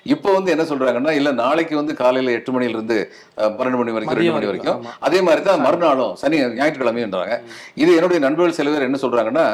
இப்போ 0.07 0.29
வந்து 0.37 0.51
என்ன 0.55 0.65
சொல்றாங்கன்னா 0.69 1.13
இல்ல 1.19 1.31
நாளைக்கு 1.41 1.75
வந்து 1.79 1.95
காலையில 1.99 2.33
எட்டு 2.37 2.53
மணில 2.55 2.77
இருந்து 2.77 2.97
அஹ், 3.39 3.53
பன்னெண்டு 3.57 3.81
மணி 3.81 3.95
வரைக்கும் 3.97 4.19
ரெண்டு 4.21 4.35
மணி 4.37 4.49
வரைக்கும். 4.51 4.79
அதே 5.07 5.21
மாதிரி 5.27 5.43
தான் 5.45 5.63
மறுநாளும் 5.67 6.15
சனி 6.21 6.37
ஞாயிற்றுக்கிழமைன்றாங்க 6.57 7.37
இது 7.83 7.91
என்னுடைய 7.99 8.21
நண்பர்கள் 8.25 8.59
சில 8.59 8.73
பேர் 8.73 8.89
என்ன 8.89 9.01
சொல்றாங்கன்னா 9.05 9.47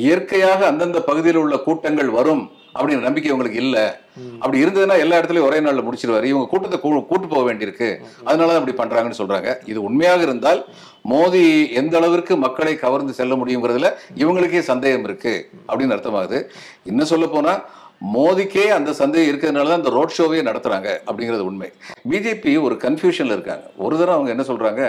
இயற்கையாக 0.00 0.60
அந்தந்த 0.70 1.00
பகுதியில் 1.04 1.42
உள்ள 1.42 1.56
கூட்டங்கள் 1.62 2.10
வரும் 2.16 2.42
அப்படிங்கிற 2.78 3.00
நம்பிக்கை 3.00 3.32
உங்களுக்கு 3.32 3.58
இல்ல. 3.58 4.00
அப்படி 4.38 4.64
இருந்ததுன்னா 4.64 4.98
எல்லா 4.98 5.18
இடத்துலயும் 5.18 5.42
ஒரே 5.42 5.60
நாள்ல 5.60 5.84
முடிச்சிருவாரு. 5.84 6.24
இவங்க 6.24 6.46
கூட்டத்தை 6.46 6.80
கூ- 6.80 7.06
கூட்டு 7.06 7.26
போக 7.26 7.54
வேண்டியிருக்கு. 7.54 7.96
அதனால 8.24 8.58
அப்படி 8.58 8.76
பண்றாங்கன்னு 8.76 9.12
சொல்றாங்க. 9.18 9.56
இது 9.64 9.82
உண்மையாக 9.82 10.22
இருந்தால் 10.22 10.64
மோடி 11.08 11.72
எந்த 11.72 11.96
அளவிற்கு 11.96 12.36
மக்களை 12.36 12.76
கவர்ந்து 12.76 13.12
செல்ல 13.12 13.34
முடியுங்கிறதுல 13.34 13.92
இவங்களுக்கே 14.16 14.58
சந்தேகம் 14.58 15.04
இருக்கு. 15.04 15.50
அப்படின்னு 15.68 15.96
அர்த்தமாகுது. 15.96 16.44
இன்னும் 16.84 17.06
சொல்ல 17.06 17.26
போனா 17.26 17.64
மோதிக்கே 18.00 18.64
அந்த 18.76 18.90
சந்தேகம் 19.00 19.30
இருக்கிறதுனால 19.30 19.70
தான் 19.70 19.80
இந்த 19.82 19.92
ரோட் 19.96 20.14
ஷோவே 20.16 20.40
நடத்துகிறாங்க 20.48 20.88
அப்படிங்கிறது 21.08 21.46
உண்மை. 21.50 21.68
பிஜேபி 22.10 22.52
ஒரு 22.66 22.74
கன்ஃபியூஷனில் 22.84 23.34
இருக்காங்க. 23.36 23.64
ஒரு 23.84 23.94
தடவை 23.98 24.14
அவங்க 24.16 24.30
என்ன 24.34 24.44
சொல்கிறாங்க 24.50 24.82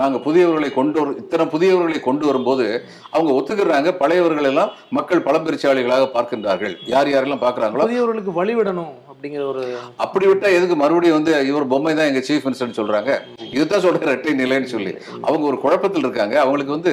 நாங்கள் 0.00 0.24
புதியவர்களை 0.26 0.70
கொண்டு 0.78 0.98
வரும் 1.00 1.18
இத்தனை 1.22 1.46
புதியவர்களை 1.54 2.00
கொண்டு 2.08 2.26
வரும்போது 2.26 2.66
அவங்க 3.10 3.32
ஒத்துக்கிறாங்க. 3.38 3.92
பழையவர்கள் 4.02 4.50
எல்லாம் 4.52 4.72
மக்கள் 4.98 5.26
பழம்பெருச்சாளிகளாக 5.28 6.08
பார்க்கின்றார்கள். 6.16 6.76
யார் 6.94 7.12
யாரெல்லாம் 7.14 7.44
பார்க்குறாங்களோ 7.46 7.86
புதியவர்களுக்கு 7.86 8.34
வழிவிடணும். 8.40 8.94
அப்படிங்கிற 9.18 9.44
ஒரு 9.52 9.62
அப்படி 10.04 10.24
விட்டா 10.30 10.48
எதுக்கு? 10.56 10.74
மறுபடியும் 10.80 11.16
வந்து 11.16 11.32
இவர் 11.48 11.64
பொம்மை 11.70 11.92
தான் 11.94 12.08
எங்க 12.10 12.20
சீஃப் 12.26 12.44
மினிஸ்டர்னு 12.46 12.76
சொல்றாங்க. 12.78 13.10
இதுதான் 13.56 13.82
சொல்ற 13.84 14.00
இரட்டை 14.06 14.32
நிலைன்னு 14.40 14.68
சொல்லி. 14.74 14.92
அவங்க 15.26 15.44
ஒரு 15.50 15.58
குழப்பத்தில் 15.64 16.04
இருக்காங்க. 16.06 16.34
அவங்களுக்கு 16.44 16.72
வந்து 16.76 16.92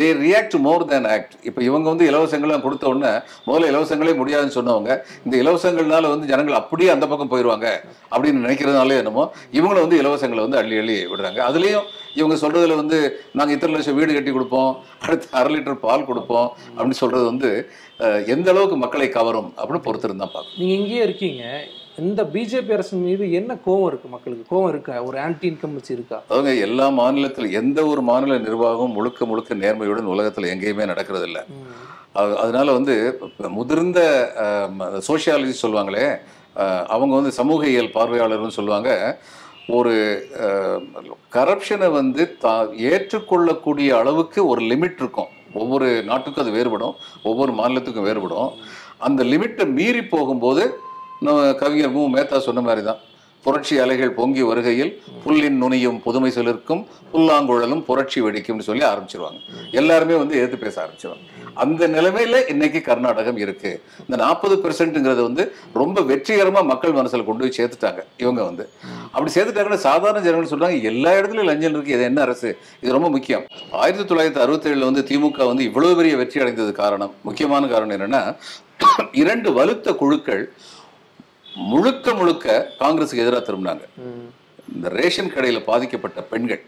தே 0.00 0.08
ரியாக்ட் 0.20 0.56
மோர் 0.66 0.84
தேன் 0.92 1.08
ஆக்ட் 1.14 1.34
இப்போ 1.48 1.60
இவங்க 1.68 1.86
வந்து 1.92 2.06
இலவசங்கள்லாம் 2.10 2.64
கொடுத்த 2.66 2.86
உடனே 2.92 3.12
முதல்ல 3.48 3.70
இலவசங்களே 3.72 4.14
முடியாதுன்னு 4.20 4.56
சொன்னவங்க 4.58 4.92
இந்த 5.26 5.34
இலவசங்கள்னால 5.42 6.12
வந்து 6.14 6.30
ஜனங்கள் 6.32 6.60
அப்படியே 6.60 6.92
அந்த 6.94 7.08
பக்கம் 7.12 7.32
போயிடுவாங்க 7.34 7.66
அப்படின்னு 8.12 8.44
நினைக்கிறதுனால 8.46 9.00
என்னமோ 9.02 9.24
இவங்கள 9.58 9.80
வந்து 9.86 10.00
இலவசங்களை 10.02 10.44
வந்து 10.46 10.60
அள்ளி 10.62 10.78
அள்ளி 10.82 10.98
விடுறாங்க. 11.12 11.40
அதுலயும் 11.50 11.88
இவங்க 12.20 12.36
சொல்றதுல 12.42 12.74
வந்து 12.82 12.98
நாங்க 13.38 13.52
இத்தனை 13.54 13.74
லட்சம் 13.74 13.96
வீடு 14.00 14.14
கட்டி 14.16 14.32
கொடுப்போம் 14.32 14.70
அடுத்து 15.04 15.26
அரை 15.38 15.50
லிட்டர் 15.54 15.82
பால் 15.86 16.08
கொடுப்போம் 16.10 16.48
அப்படின்னு 16.76 17.02
சொல்றது 17.02 17.24
வந்து 17.32 17.50
எந்த 17.98 18.50
அளவுக்கு 18.50 18.76
மக்களை 18.76 19.08
கவரும் 19.08 19.52
அப்படின்னு 19.56 19.80
பொறுத்திருந்து 19.80 20.18
பார்க்கணும். 20.18 20.52
நீங்க 20.58 20.74
இங்கேயே 20.74 21.02
இருக்கீங்க. 21.02 21.64
இந்த 21.98 22.22
பிஜேபி 22.22 22.72
அரசின் 22.72 23.02
மீது 23.02 23.32
என்ன 23.32 23.56
கோவம் 23.66 23.86
இருக்கு 23.86 24.08
மக்களுக்கு? 24.08 24.56
கோவம் 24.56 24.68
இருக்கா? 24.68 25.02
ஒரு 25.02 25.18
ஆன்டி 25.20 25.50
இன்கம்பன்சி 25.50 25.90
இருக்கா? 25.90 26.22
அவங்க 26.28 26.54
எல்லா 26.54 26.88
மாநிலத்தில் 26.88 27.52
எந்த 27.52 27.86
ஒரு 27.86 28.02
மாநில 28.02 28.38
நிர்வாகமும் 28.38 28.92
முழுக்க 28.92 29.24
முழுக்க 29.24 29.54
நேர்மையுடன் 29.54 30.02
உலகத்தில் 30.02 30.44
எங்கேயுமே 30.44 30.86
நடக்கிறது 30.86 31.24
இல்ல 31.24 31.44
அது- 32.14 32.34
அதனால 32.34 32.72
வந்து 32.72 33.20
முதிர்ந்த 33.48 34.30
சோஷியாலஜி 34.80 35.52
சொல்லுவாங்களே 35.62 36.18
அவங்க 36.86 37.14
வந்து 37.14 37.32
சமூகியல் 37.32 37.90
பார்வையாளர்னு 37.94 38.48
சொல்லுவாங்க. 38.48 39.18
ஒரு 39.68 40.26
கரப்ஷனை 41.32 41.90
வந்து 41.90 42.36
தா 42.36 42.70
ஏற்றுக்கொள்ளக்கூடிய 42.72 43.96
அளவுக்கு 43.96 44.46
ஒரு 44.46 44.60
லிமிட் 44.60 44.94
இருக்கும். 44.98 45.26
ஒவ்வொரு 45.54 46.02
நாட்டுக்கும் 46.02 46.44
அது 46.44 46.56
வேறுபடும் 46.58 46.94
ஒவ்வொரு 47.22 47.52
மாநிலத்துக்கும் 47.52 48.06
வேறுபடும். 48.08 48.50
அந்த 48.98 49.24
லிமிட்டை 49.24 49.72
மீறி 49.72 50.04
போகும்போது 50.04 50.78
நம்ம 51.20 51.54
கவிஞர் 51.54 51.90
மு. 51.90 52.08
மேத்தா 52.14 52.38
சொன்ன 52.38 52.60
மாதிரி 52.60 52.86
தான். 52.86 53.00
புரட்சி 53.44 53.74
அலைகள் 53.84 54.12
பொங்கி 54.18 54.42
வருகையில் 54.48 54.92
புல்லின் 55.24 55.58
நுனியும் 55.62 55.98
புதுமை 56.04 56.30
சிலிர்க்கும் 56.36 56.82
புல்லாங்குழலும் 57.12 57.82
புரட்சி 57.88 58.20
வெடிக்கும்னு 58.26 58.66
சொல்லி 58.68 58.84
ஆரம்பிச்சிருவாங்க. 58.90 59.40
எல்லாருமே 59.80 60.16
வந்து 60.22 60.36
எதிர்த்து 60.40 60.58
பேச 60.64 60.76
ஆரம்பிச்சிருவாங்க. 60.84 61.24
அந்த 61.62 61.88
நிலைமையில 61.88 62.36
இன்னைக்கு 62.52 62.80
கர்நாடகம் 62.88 63.36
இருக்கு. 63.36 63.70
இந்த 64.06 64.16
நாற்பது 64.22 64.54
பெர்சென்ட்ங்கிறது 64.62 65.22
வந்து 65.28 65.44
ரொம்ப 65.82 66.00
வெற்றிகரமா 66.10 66.62
மக்கள் 66.72 66.96
மனசுல 66.98 67.24
கொண்டு 67.28 67.44
போய் 67.44 67.56
சேர்த்துட்டாங்க 67.58 68.00
இவங்க 68.22 68.40
வந்து. 68.48 68.64
அப்படி 69.12 69.32
சேர்த்துட்டாங்கன்னா 69.36 69.80
சாதாரண 69.88 70.22
ஜனங்கள் 70.26 70.52
சொல்றாங்க 70.52 70.88
எல்லா 70.92 71.12
இடத்துலயும் 71.18 71.50
லஞ்சம் 71.50 71.74
இருக்கு 71.74 71.96
இது 71.96 72.04
என்ன 72.10 72.20
அரசு? 72.26 72.50
இது 72.82 72.96
ரொம்ப 72.98 73.10
முக்கியம். 73.16 73.44
ஆயிரத்தி 73.82 74.06
தொள்ளாயிரத்தி 74.10 74.42
அறுபத்தி 74.44 74.70
ஏழுல 74.70 74.90
வந்து 74.90 75.04
திமுக 75.10 75.46
வந்து 75.52 75.64
இவ்வளவு 75.70 75.98
பெரிய 76.00 76.16
வெற்றி 76.22 76.40
அடைந்தது 76.44 76.72
காரணம் 76.82 77.14
முக்கியமான 77.28 77.66
காரணம் 77.74 77.96
என்னன்னா 77.98 78.22
இரண்டு 79.22 79.50
வலுத்த 79.58 79.94
குழுக்கள் 80.02 80.44
முழுக்க 81.70 82.14
முழுக்க 82.20 82.46
காங்கிரஸுக்கு 82.82 83.24
எதிராக 83.24 83.42
திரும்பினாங்க. 83.48 83.84
இந்த 84.74 84.88
ரேஷன் 84.98 85.34
கடையில 85.34 85.58
பாதிக்கப்பட்ட 85.70 86.20
பெண்கள் 86.32 86.62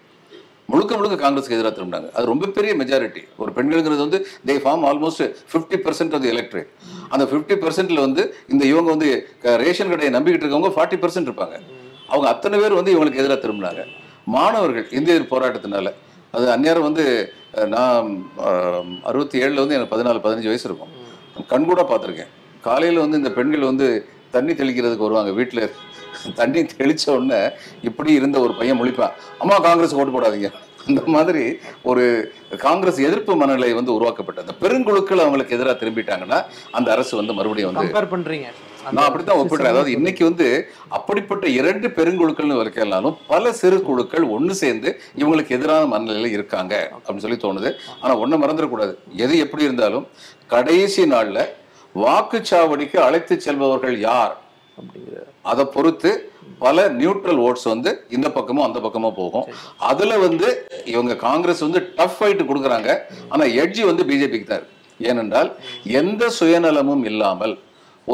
முழுக்க 0.71 0.93
முழுக்க 0.99 1.16
காங்கிரஸுக்கு 1.23 1.57
எதிராக 1.57 1.73
திரும்பினாங்க. 1.76 2.09
அது 2.16 2.25
ரொம்ப 2.31 2.47
பெரிய 2.57 2.73
மெஜாரிட்டி 2.81 3.23
ஒரு 3.43 3.50
பெண்கள்ங்கிறது 3.57 4.02
வந்து 4.05 4.19
they 4.49 4.55
form 4.64 4.85
almost 4.90 5.25
fifty 5.50 5.78
percent 5.85 6.14
of 6.19 6.26
electorate 6.33 6.71
அந்த 7.14 7.25
ஃபிஃப்டி 7.31 7.57
பர்சன்ட்ல 7.64 8.00
வந்து 8.07 8.23
இந்த 8.52 8.62
இவங்க 8.73 8.90
வந்து 8.95 9.11
ரேஷன் 9.64 9.93
கடையை 9.93 10.11
நம்பிக்கிட்டு 10.16 10.47
இருக்கவங்க 10.47 10.73
ஃபார்ட்டி 10.76 10.99
பர்சன்ட் 11.05 11.28
இருப்பாங்க. 11.31 11.57
அவங்க 12.11 12.28
அத்தனை 12.33 12.57
பேர் 12.62 12.78
வந்து 12.81 12.95
இவங்களுக்கு 12.97 13.23
எதிராக 13.23 13.38
திரும்பினாங்க. 13.45 13.85
மாணவர்கள் 14.37 14.87
இந்திய 14.99 15.14
எதிர்ப்பு 15.16 15.35
போராட்டத்தினால 15.35 15.93
அது 16.37 16.47
அந்நேரம் 16.55 16.87
வந்து 16.88 17.05
நான் 17.75 18.09
அறுபத்தி 19.11 19.37
ஏழுல 19.45 19.62
வந்து 19.62 19.76
எனக்கு 19.76 19.95
பதினாலு 19.95 20.25
பதினஞ்சு 20.26 20.50
வயசு 20.52 20.66
இருக்கும். 20.69 20.93
கண்கூட 21.52 21.81
பார்த்துருக்கேன். 21.90 22.33
காலையில் 22.66 23.02
வந்து 23.05 23.21
இந்த 23.21 23.31
பெண்கள் 23.38 23.71
வந்து 23.71 23.88
தண்ணி 24.37 24.55
தெளிக்கிறதுக்கு 24.61 25.07
வருவாங்க 25.09 25.33
வீட்டில் 25.40 25.66
தண்ணி 26.38 26.61
தெளிச்ச 26.78 27.05
உடனே 27.16 27.40
இப்படி 27.88 28.12
இருந்த 28.21 28.37
ஒரு 28.45 28.52
பையன் 28.61 28.78
முழிப்பான். 28.83 29.16
அம்மா 29.43 29.57
காங்கிரஸ் 29.66 29.99
ஓட்டு 30.00 30.14
போடாதீங்க. 30.14 30.50
அந்த 30.90 31.00
மாதிரி 31.14 31.43
ஒரு 31.90 32.05
காங்கிரஸ் 32.64 32.99
எதிர்ப்பு 33.07 33.33
மனநிலை 33.40 33.71
வந்து 33.78 33.93
உருவாக்கப்பட்டது. 33.97 34.47
அந்த 34.47 34.55
பெருங்குழுக்கள் 34.62 35.23
அவங்களுக்கு 35.25 35.57
எதிராக 35.57 35.76
திரும்பிட்டாங்கன்னா 35.81 36.38
அந்த 36.78 36.88
அரசு 36.95 37.12
வந்து 37.21 37.37
மறுபடியும் 37.38 37.71
வந்து 37.78 38.14
பண்றீங்க. 38.14 38.49
நான் 38.97 39.07
அப்படித்தான் 39.09 39.38
ஒப்பிடுறேன். 39.40 39.73
அதாவது 39.73 39.93
இன்னைக்கு 39.99 40.23
வந்து 40.28 40.49
அப்படிப்பட்ட 40.97 41.45
இரண்டு 41.61 41.87
பெருங்குழுக்கள்னு 41.97 42.59
வரைக்கலாலும் 42.61 43.16
பல 43.33 43.52
சிறு 43.61 43.78
குழுக்கள் 43.88 44.26
ஒண்ணு 44.37 44.55
சேர்ந்து 44.62 44.90
இவங்களுக்கு 45.21 45.57
எதிரான 45.57 45.88
மனநிலையில 45.93 46.37
இருக்காங்க 46.38 46.75
அப்படின்னு 46.97 47.25
சொல்லி 47.25 47.40
தோணுது. 47.47 47.73
ஆனா 48.02 48.14
ஒண்ணு 48.25 48.43
மறந்துடக்கூடாது. 48.43 48.95
எது 49.25 49.37
எப்படி 49.47 49.66
இருந்தாலும் 49.69 50.07
கடைசி 50.55 51.05
நாள்ல 51.14 51.40
வாக்குச்சாவடிக்கு 52.02 52.98
அழைத்து 53.06 53.34
செல்பவர்கள் 53.46 53.98
யார் 54.08 54.34
அப்படிங்கிற 54.78 55.22
அதை 55.50 55.64
பொறுத்து 55.74 56.10
பல 56.64 56.84
நியூட்ரல் 57.00 57.40
ஓட்ஸ் 57.46 57.66
வந்து 57.72 57.90
இந்த 58.16 58.28
பக்கமும் 58.36 58.66
அந்த 58.66 58.78
பக்கமும் 58.84 59.16
போகும். 59.18 59.46
அதுல 59.90 60.12
வந்து 60.24 60.48
இவங்க 60.92 61.14
காங்கிரஸ் 61.26 61.62
வந்து 61.66 61.80
டஃப் 61.98 62.16
ஃபைட் 62.18 62.42
கொடுக்குறாங்க. 62.50 62.90
ஆனா 63.32 63.44
எட்ஜி 63.62 63.82
வந்து 63.90 64.04
பிஜேபிக்கு 64.10 64.48
தான் 64.50 64.60
இருக்கு. 64.60 64.74
ஏனென்றால் 65.10 65.50
எந்த 66.00 66.24
சுயநலமும் 66.38 67.04
இல்லாமல் 67.10 67.54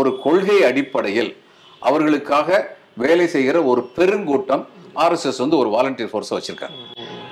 ஒரு 0.00 0.12
கொள்கை 0.24 0.58
அடிப்படையில் 0.70 1.32
அவர்களுக்காக 1.82 2.60
வேலை 3.04 3.26
செய்கிற 3.34 3.56
ஒரு 3.72 3.82
பெருங்கூட்டம் 3.96 4.64
ஆர்எஸ்எஸ் 5.04 5.42
வந்து 5.44 5.58
ஒரு 5.62 5.70
வாலண்டியர் 5.74 6.12
ஃபோர்ஸை 6.12 6.34
வச்சிருக்காங்க. 6.38 6.78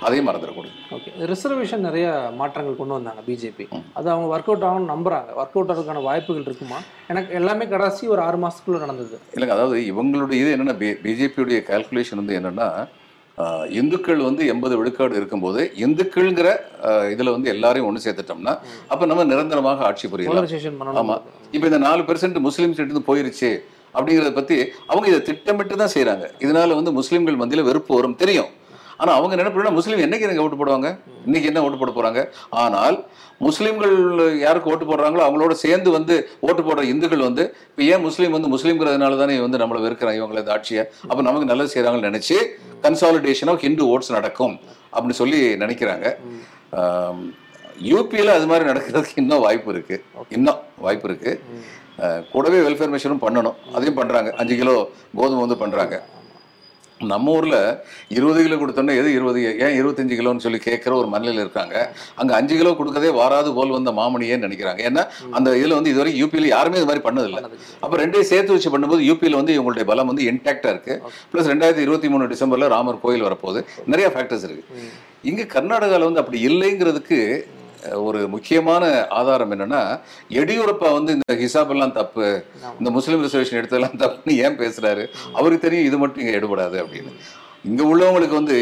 அதையும் 0.06 0.28
மறந்துடக்கூடாது 0.28 0.76
ஓகே 0.96 1.10
ரிசர்வேஷன் 1.32 1.84
நிறைய 1.88 2.06
மாற்றங்கள் 2.40 2.78
கொண்டு 2.78 2.96
வந்தாங்க 2.96 3.22
பிஜேபி 3.26 3.64
அது 3.98 4.06
அவங்க 4.12 4.28
ஒர்க் 4.34 4.48
அவுட் 4.50 4.64
ஆகும்னு 4.68 4.92
நம்புறாங்க. 4.92 5.30
ஒர்க் 5.40 5.56
அவுட் 5.56 5.72
ஆகிறதுக்கான 5.72 6.02
வாய்ப்புகள் 6.08 6.46
இருக்குமா? 6.48 6.78
எனக்கு 7.12 7.36
எல்லாமே 7.40 7.66
கடைசி 7.72 8.06
ஒரு 8.14 8.22
ஆறு 8.28 8.38
மாசத்துக்குள்ள 8.44 8.80
நடந்தது. 8.84 9.16
இல்லைங்க 9.34 9.56
அதாவது 9.56 9.78
இவங்களுடைய 9.90 10.38
இது 10.42 10.54
என்னன்னா 10.56 10.76
பிஜேபியுடைய 11.06 11.60
கால்குலேஷன் 11.70 12.20
வந்து 12.22 12.38
என்னன்னா 12.40 12.68
இந்துக்கள் 13.80 14.22
வந்து 14.28 14.42
எண்பது 14.52 14.74
விழுக்காடு 14.78 15.14
இருக்கும்போது 15.18 15.60
இந்துக்கள்ங்கிற 15.84 16.48
இதுல 17.12 17.32
வந்து 17.36 17.48
எல்லாரையும் 17.52 17.88
ஒன்று 17.90 18.04
சேர்த்துட்டோம்னா 18.06 18.54
அப்ப 18.92 19.06
நம்ம 19.10 19.24
நிரந்தரமாக 19.32 19.84
ஆட்சி 19.88 20.06
புரியலாம். 20.12 20.34
போலரைசேஷன் 20.34 20.76
பண்ணணும். 20.80 21.00
ஆமா. 21.02 21.16
இப்போ 21.54 21.66
இந்த 21.70 21.80
நாலு 21.86 22.02
பெர்சென்ட் 22.08 22.38
முஸ்லீம்ஸ் 22.48 22.80
இருந்து 22.82 23.02
போயிருச்சு 23.08 23.50
அப்படிங்கிறத 23.94 24.32
பத்தி 24.38 24.56
அவங்க 24.90 25.06
இதை 25.12 25.20
திட்டமிட்டு 25.28 25.80
தான் 25.82 25.94
செய்றாங்க. 25.96 26.26
இதனால 26.46 26.74
வந்து 26.80 26.92
முஸ்லீம்கள் 26.98 27.40
மத்தியில 27.42 27.64
வெறுப்பு 27.68 27.92
வரும் 27.98 28.18
தெரியும். 28.24 28.50
ஆனா 29.00 29.12
அவங்க 29.12 29.36
என்ன 29.36 29.70
முஸ்லீம் 29.70 29.98
என்னைக்கு 29.98 30.20
எனக்கு 30.20 30.42
ஓட்டு 30.42 30.56
போடுவாங்க? 30.56 30.88
இன்னைக்கு 31.24 31.48
என்ன 31.48 31.62
ஓட்டு 31.62 31.78
போட 31.78 31.90
போறாங்க? 31.90 32.20
ஆனால் 32.50 32.96
முஸ்லீம்கள் 33.40 33.94
யாருக்கு 34.38 34.70
ஓட்டு 34.70 34.84
போடுறாங்களோ 34.84 35.22
அவங்களோட 35.26 35.50
சேர்ந்து 35.56 35.90
வந்து 35.90 36.14
ஓட்டு 36.40 36.62
போடுற 36.62 36.82
இந்துக்கள் 36.82 37.18
வந்து 37.18 37.54
இப்போ 37.68 37.82
ஏன் 37.82 38.00
முஸ்லீம் 38.00 38.30
வந்து 38.30 38.48
முஸ்லீம்ங்கிறதுனால 38.48 39.16
தானே 39.16 39.40
வந்து 39.40 39.58
நம்மளை 39.58 39.80
வெறுக்கிறாங்க 39.80 40.20
இவங்களை 40.20 40.38
இந்த 40.38 40.52
ஆட்சியை? 40.52 40.84
அப்போ 41.08 41.22
நமக்கு 41.22 41.46
நல்லது 41.46 41.72
செய்கிறாங்கன்னு 41.74 42.10
நினைச்சு 42.10 42.36
கன்சாலிடேஷன் 42.82 43.48
ஆஃப் 43.48 43.58
ஹிந்து 43.58 43.88
ஓட்ஸ் 43.88 44.12
நடக்கும் 44.12 44.54
அப்படின்னு 44.92 45.10
சொல்லி 45.12 45.56
நினைக்கிறாங்க. 45.56 46.06
யூபியில் 47.84 48.28
அது 48.28 48.46
மாதிரி 48.46 48.70
நடக்கிறதுக்கு 48.70 49.12
இன்னும் 49.16 49.40
வாய்ப்பு 49.40 49.72
இருக்கு. 49.72 50.04
இன்னும் 50.28 50.58
வாய்ப்பு 50.78 51.08
இருக்கு. 51.08 51.30
அஹ், 51.98 52.30
கூடவே 52.32 52.58
வெல்ஃபேர் 52.58 52.94
மிஷனும் 52.94 53.22
பண்ணணும். 53.22 53.56
அதையும் 53.72 53.94
பண்றாங்க. 53.94 54.30
அஞ்சு 54.36 54.56
கிலோ 54.56 54.74
கோதுமை 55.16 55.40
வந்து 55.40 55.56
பண்றாங்க. 55.56 55.94
நம்ம 57.12 57.32
ஊர்ல 57.36 57.56
இருபது 58.16 58.40
கிலோ 58.44 58.56
கொடுத்தோன்னா 58.60 58.94
எது 59.00 59.10
இருபது? 59.18 59.40
ஏன் 59.64 59.76
இருபத்தஞ்சு 59.80 60.16
கிலோன்னு 60.18 60.44
சொல்லி 60.44 60.58
கேட்குற 60.66 60.92
ஒரு 61.00 61.08
மனநிலையில் 61.12 61.42
இருக்காங்க. 61.44 61.74
அங்க 62.20 62.32
அஞ்சு 62.38 62.54
கிலோ 62.60 62.72
கொடுக்கதே 62.80 63.10
வாராது 63.18 63.50
போல் 63.58 63.76
வந்த 63.76 63.92
மாமணியேன்னு 63.98 64.46
நினைக்கிறாங்க. 64.46 64.80
ஏன்னா 64.88 65.04
அந்த 65.38 65.50
இதுல 65.60 65.78
வந்து 65.78 65.92
இதுவரை 65.94 66.12
யூபியில் 66.22 66.48
யாருமே 66.54 66.80
இது 66.80 66.88
மாதிரி 66.90 67.04
பண்ணதில்லை. 67.06 67.42
அப்ப 67.84 67.92
ரெண்டையும் 68.02 68.30
சேர்த்து 68.32 68.56
வச்சு 68.56 68.72
பண்ணும்போது 68.74 69.06
யூபியில் 69.10 69.38
வந்து 69.40 69.54
இவங்களுடைய 69.56 69.86
பலம் 69.92 70.10
வந்து 70.12 70.26
இன்டாக்டா 70.32 70.72
இருக்கு. 70.74 70.96
ப்ளஸ் 71.32 71.50
ரெண்டாயிரத்தி 71.52 71.86
இருபத்தி 71.86 72.10
மூணு 72.14 72.26
டிசம்பர்ல 72.34 72.68
ராமர் 72.76 73.02
கோயில் 73.06 73.26
வரப்போகுது. 73.28 73.62
நிறைய 73.94 74.08
ஃபேக்டர்ஸ் 74.16 74.46
இருக்கு. 74.48 74.90
இங்க 75.30 75.42
கர்நாடகாவில் 75.56 76.08
வந்து 76.08 76.22
அப்படி 76.24 76.38
இல்லைங்கிறதுக்கு 76.50 77.18
ஒரு 78.06 78.20
முக்கியமான 78.28 78.84
ஆதாரம் 79.20 79.52
என்னன்னா 79.54 79.82
எடியூரப்பா 80.40 80.88
வந்து 80.98 81.12
இந்த 81.16 81.34
ஹிசாப் 81.42 81.72
எல்லாம் 81.74 81.96
தப்பு 81.98 82.26
இந்த 82.78 82.90
முஸ்லீம் 82.96 83.22
ரிசர்வேஷன் 83.26 83.60
எடுத்ததெல்லாம் 83.60 84.00
தப்புன்னு 84.02 84.40
ஏன் 84.46 84.58
பேசுறாரு? 84.62 85.04
அவருக்கு 85.38 85.64
தெரியும் 85.66 85.88
இது 85.90 85.98
மட்டும் 86.02 86.24
இங்க 86.24 86.34
எடுபடாது 86.38 86.78
அப்படின்னு. 86.82 87.12
இங்க 87.68 87.82
உள்ளவங்களுக்கு 87.82 88.36
வந்து 88.38 88.54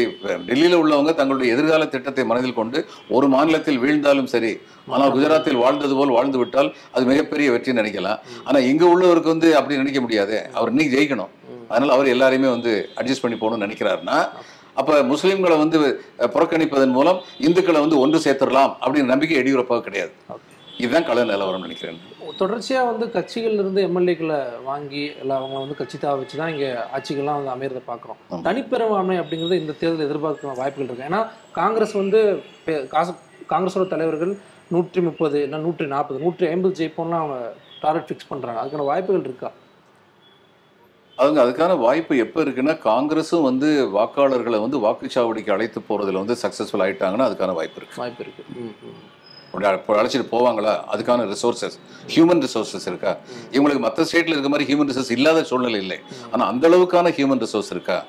டெல்லியில 0.47 0.79
உள்ளவங்க 0.83 1.11
தங்களுடைய 1.19 1.53
எதிர்கால 1.55 1.83
திட்டத்தை 1.85 2.23
மனதில் 2.31 2.57
கொண்டு 2.57 2.79
ஒரு 3.17 3.27
மாநிலத்தில் 3.33 3.81
வீழ்ந்தாலும் 3.83 4.31
சரி 4.33 4.51
ஆனால் 4.93 5.13
குஜராத்தில் 5.15 5.61
வாழ்ந்தது 5.63 5.95
போல் 5.99 6.15
வாழ்ந்து 6.17 6.37
விட்டால் 6.37 6.69
அது 6.91 7.05
மிகப்பெரிய 7.11 7.51
வெற்றின்னு 7.51 7.81
நினைக்கலாம். 7.81 8.19
ஆனா 8.43 8.59
இங்க 8.71 8.85
உள்ளவருக்கு 8.85 9.33
வந்து 9.35 9.49
அப்படி 9.57 9.81
நினைக்க 9.81 10.01
முடியாது. 10.05 10.37
அவர் 10.53 10.71
இன்னைக்கு 10.73 10.95
ஜெயிக்கணும். 10.97 11.33
அதனால 11.71 11.93
அவர் 11.95 12.13
எல்லாரையுமே 12.15 12.49
வந்து 12.55 12.73
அட்ஜஸ்ட் 12.99 13.23
பண்ணி 13.23 13.37
போகணும்னு 13.37 13.65
நினைக்கிறாருன்னா 13.67 14.17
அப்ப 14.79 14.99
முஸ்லிம்களை 15.11 15.55
வந்து 15.63 15.77
புறக்கணிப்பதன் 16.35 16.95
மூலம் 16.97 17.19
இந்துக்களை 17.47 17.79
வந்து 17.85 17.99
ஒன்று 18.03 18.23
சேர்த்துடலாம் 18.25 18.71
அப்படின்னு 18.83 19.11
நம்பிக்கை 19.13 19.37
எடியூரப்பாவுக்கு 19.41 19.89
கிடையாது. 19.89 20.13
இதுதான் 20.83 21.07
கள 21.07 21.23
நிலவரம் 21.29 21.65
நினைக்கிறேன். 21.65 21.97
தொடர்ச்சியா 22.41 22.81
வந்து 22.89 23.05
கட்சிகள்ல 23.15 23.61
இருந்து 23.63 23.81
எம்எல்ஏக்களை 23.87 24.37
வாங்கி 24.67 25.01
எல்லாம் 25.21 25.39
அவங்க 25.41 25.57
வந்து 25.63 25.77
கட்சி 25.79 25.97
தாவ 26.03 26.19
வச்சு 26.19 26.35
தான் 26.41 26.51
இங்க 26.53 26.67
ஆட்சிகள்லாம் 26.97 27.39
வந்து 27.39 27.53
அமையறதை 27.55 27.81
பார்க்குறோம். 27.89 28.19
தனிப்பெரும்பான்மை 28.47 29.17
அப்படிங்கிறது 29.21 29.61
இந்த 29.61 29.73
தேர்தல் 29.81 30.05
எதிர்பார்க்க 30.07 30.59
வாய்ப்புகள் 30.61 30.89
இருக்கு. 30.89 31.07
ஏன்னா 31.09 31.21
காங்கிரஸ் 31.59 31.95
வந்து 32.01 32.19
காசு 32.93 33.13
காங்கிரஸோட 33.53 33.87
தலைவர்கள் 33.95 34.33
நூற்றி 34.75 34.99
முப்பது 35.07 35.37
இல்லை 35.45 35.59
நூற்றி 35.65 35.85
நாற்பது 35.95 36.23
நூற்றி 36.25 36.45
ஐம்பது 36.53 36.77
ஜெயிப்போம்லாம் 36.79 37.23
அவங்க 37.23 37.39
டார்கெட் 37.83 38.07
ஃபிக்ஸ் 38.09 38.31
பண்றாங்க. 38.31 38.59
அதுக்கான 38.61 38.87
வாய்ப்புகள் 38.91 39.27
இருக்கா? 39.29 39.49
அவங்க 41.19 41.43
அதுக்கான 41.43 41.77
வாய்ப்பு 41.77 42.17
எப்போ 42.17 42.41
இருக்குன்னா 42.41 42.73
காங்கிரஸும் 42.83 43.41
வந்து 43.41 43.89
வாக்காளர்களை 43.93 44.59
வந்து 44.59 44.77
வாக்குச்சாவடிக்கு 44.79 45.51
அழைத்து 45.51 45.79
போறதுல 45.89 46.13
வந்து 46.13 46.37
சக்ஸஸ்ஃபுல் 46.41 46.83
ஆயிட்டாங்கன்னா 46.85 47.27
அதுக்கான 47.29 47.53
வாய்ப்பு 47.53 47.77
இருக்கு. 47.77 47.97
வாய்ப்பு 47.97 48.23
இருக்கு. 48.23 48.43
ம், 48.55 48.73
ம். 48.83 48.99
அப்படி 49.45 49.65
அப்போ 49.65 50.03
அழைச்சிட்டு 50.03 50.27
போவாங்களா? 50.31 50.73
அதுக்கான 50.93 51.35
ரிசோர்சஸ் 51.35 51.75
ஹியூமன் 52.15 52.43
ரிசோர்சஸ் 52.45 52.87
இருக்கா? 52.87 53.17
இவங்களுக்கு 53.51 53.79
மற்ற 53.79 54.03
ஸ்டேட்ல 54.03 54.27
இருக்க 54.27 54.49
மாதிரி 54.49 54.73
ஹியூமன் 54.73 54.87
ரிசோர்ஸ் 54.87 55.11
இல்லாத 55.11 55.43
சூழ்நிலை 55.43 55.79
இல்லை. 55.81 55.99
ஆனா 56.31 56.47
அந்த 56.47 56.69
அளவுக்கான 56.69 57.09
ஹியூமன் 57.09 57.41
ரிசோர்ஸ் 57.45 57.71
இருக்கா. 57.71 58.05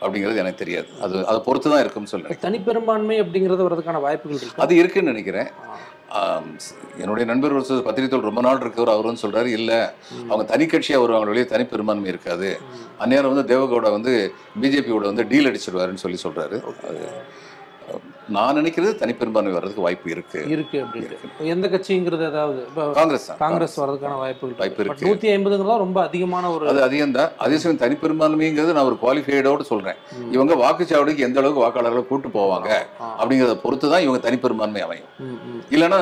அப்படிங்கிறது 0.00 0.40
எனக்கு 0.40 0.58
தெரியாது. 0.58 0.88
அது 1.00 1.16
அதை 1.26 1.38
பொறுத்து 1.44 1.68
தான் 1.70 1.80
இருக்கும்னு 1.80 2.12
சொல்றேன். 2.12 2.40
தனிப்பெரும்பான்மை 2.44 3.16
அப்படிங்கிறது 3.22 3.66
வரதுக்கான 3.66 4.00
வாய்ப்புகள் 4.02 4.38
இருக்கு. 4.38 4.62
அது 4.62 4.74
இருக்குன்னு 4.76 5.12
நினைக்கிறேன். 5.12 5.50
என்னுடைய 6.98 7.24
நண்பர் 7.26 7.54
ஒரு 7.54 7.84
பத்திரிகைத்தோல் 7.86 8.26
ரொம்ப 8.26 8.40
நாள் 8.40 8.60
இருக்கவர் 8.60 8.92
அவர் 8.92 9.08
வந்து 9.08 9.22
சொல்றாரு 9.22 9.48
இல்ல. 9.56 9.72
அவங்க 10.28 10.44
தனி 10.46 10.64
கட்சியா 10.66 10.98
வருவாங்க 11.02 11.28
வெளியே 11.28 11.46
தனி 11.48 11.64
பெரும்பான்மை 11.66 12.08
இருக்காது 12.10 12.50
அந்நேரம் 13.00 13.32
வந்து 13.32 13.48
தேவகவுடா 13.50 13.90
வந்து 13.92 14.12
பிஜேபியோட 14.60 15.04
வந்து 15.04 15.24
டீல் 15.28 15.48
அடிச்சிருவாருன்னு 15.50 16.02
சொல்லி 16.04 16.20
அஹ், 16.88 17.18
நான் 18.34 18.56
நினைக்கிறது 18.58 18.92
தனிப்பெரும்பான்மை 19.00 19.52
வர்றதுக்கு 19.56 19.84
வாய்ப்பு 19.84 20.08
இருக்கு. 20.12 20.40
இருக்கு 20.54 20.76
அப்படின்ட்டு 20.84 21.48
எந்த 21.54 21.66
கட்சிங்கிறது 21.72 22.24
ஏதாவது 22.30 22.60
காங்கிரஸ் 22.98 23.26
காங்கிரஸ் 23.42 23.76
வர்றதுக்கான 23.80 24.16
வாய்ப்பு 24.22 24.48
பட் 24.60 24.80
இருக்கு. 24.84 25.06
நூத்தி 25.08 25.28
ஐம்பதுங்கிறதா 25.34 25.76
ரொம்ப 25.84 25.98
அதிகமான 26.08 26.50
ஒரு 26.54 26.64
அது 26.72 26.80
அதிகம் 26.86 27.14
தான். 27.18 27.30
அதே 27.44 27.58
சமயம் 27.62 27.82
தனிப்பெரும்பான்மைங்கிறது 27.84 28.76
நான் 28.78 28.88
ஒரு 28.90 28.98
குவாலிஃபைடோட 29.02 29.66
சொல்றேன். 29.72 29.98
இவங்க 30.36 30.54
வாக்குச்சாவடிக்கு 30.64 31.26
எந்த 31.28 31.40
அளவுக்கு 31.42 31.64
வாக்காளர்களை 31.64 32.04
கூட்டு 32.10 32.30
போவாங்க. 32.38 32.70
அப்படிங்கிறத 33.20 33.56
பொறுத்து 33.64 33.92
தான் 33.94 34.04
இவங்க 34.06 34.20
தனிப்பெரும்பான்மை 34.28 34.82
அமையும். 34.86 35.10
இல்லைன்னா 35.76 36.00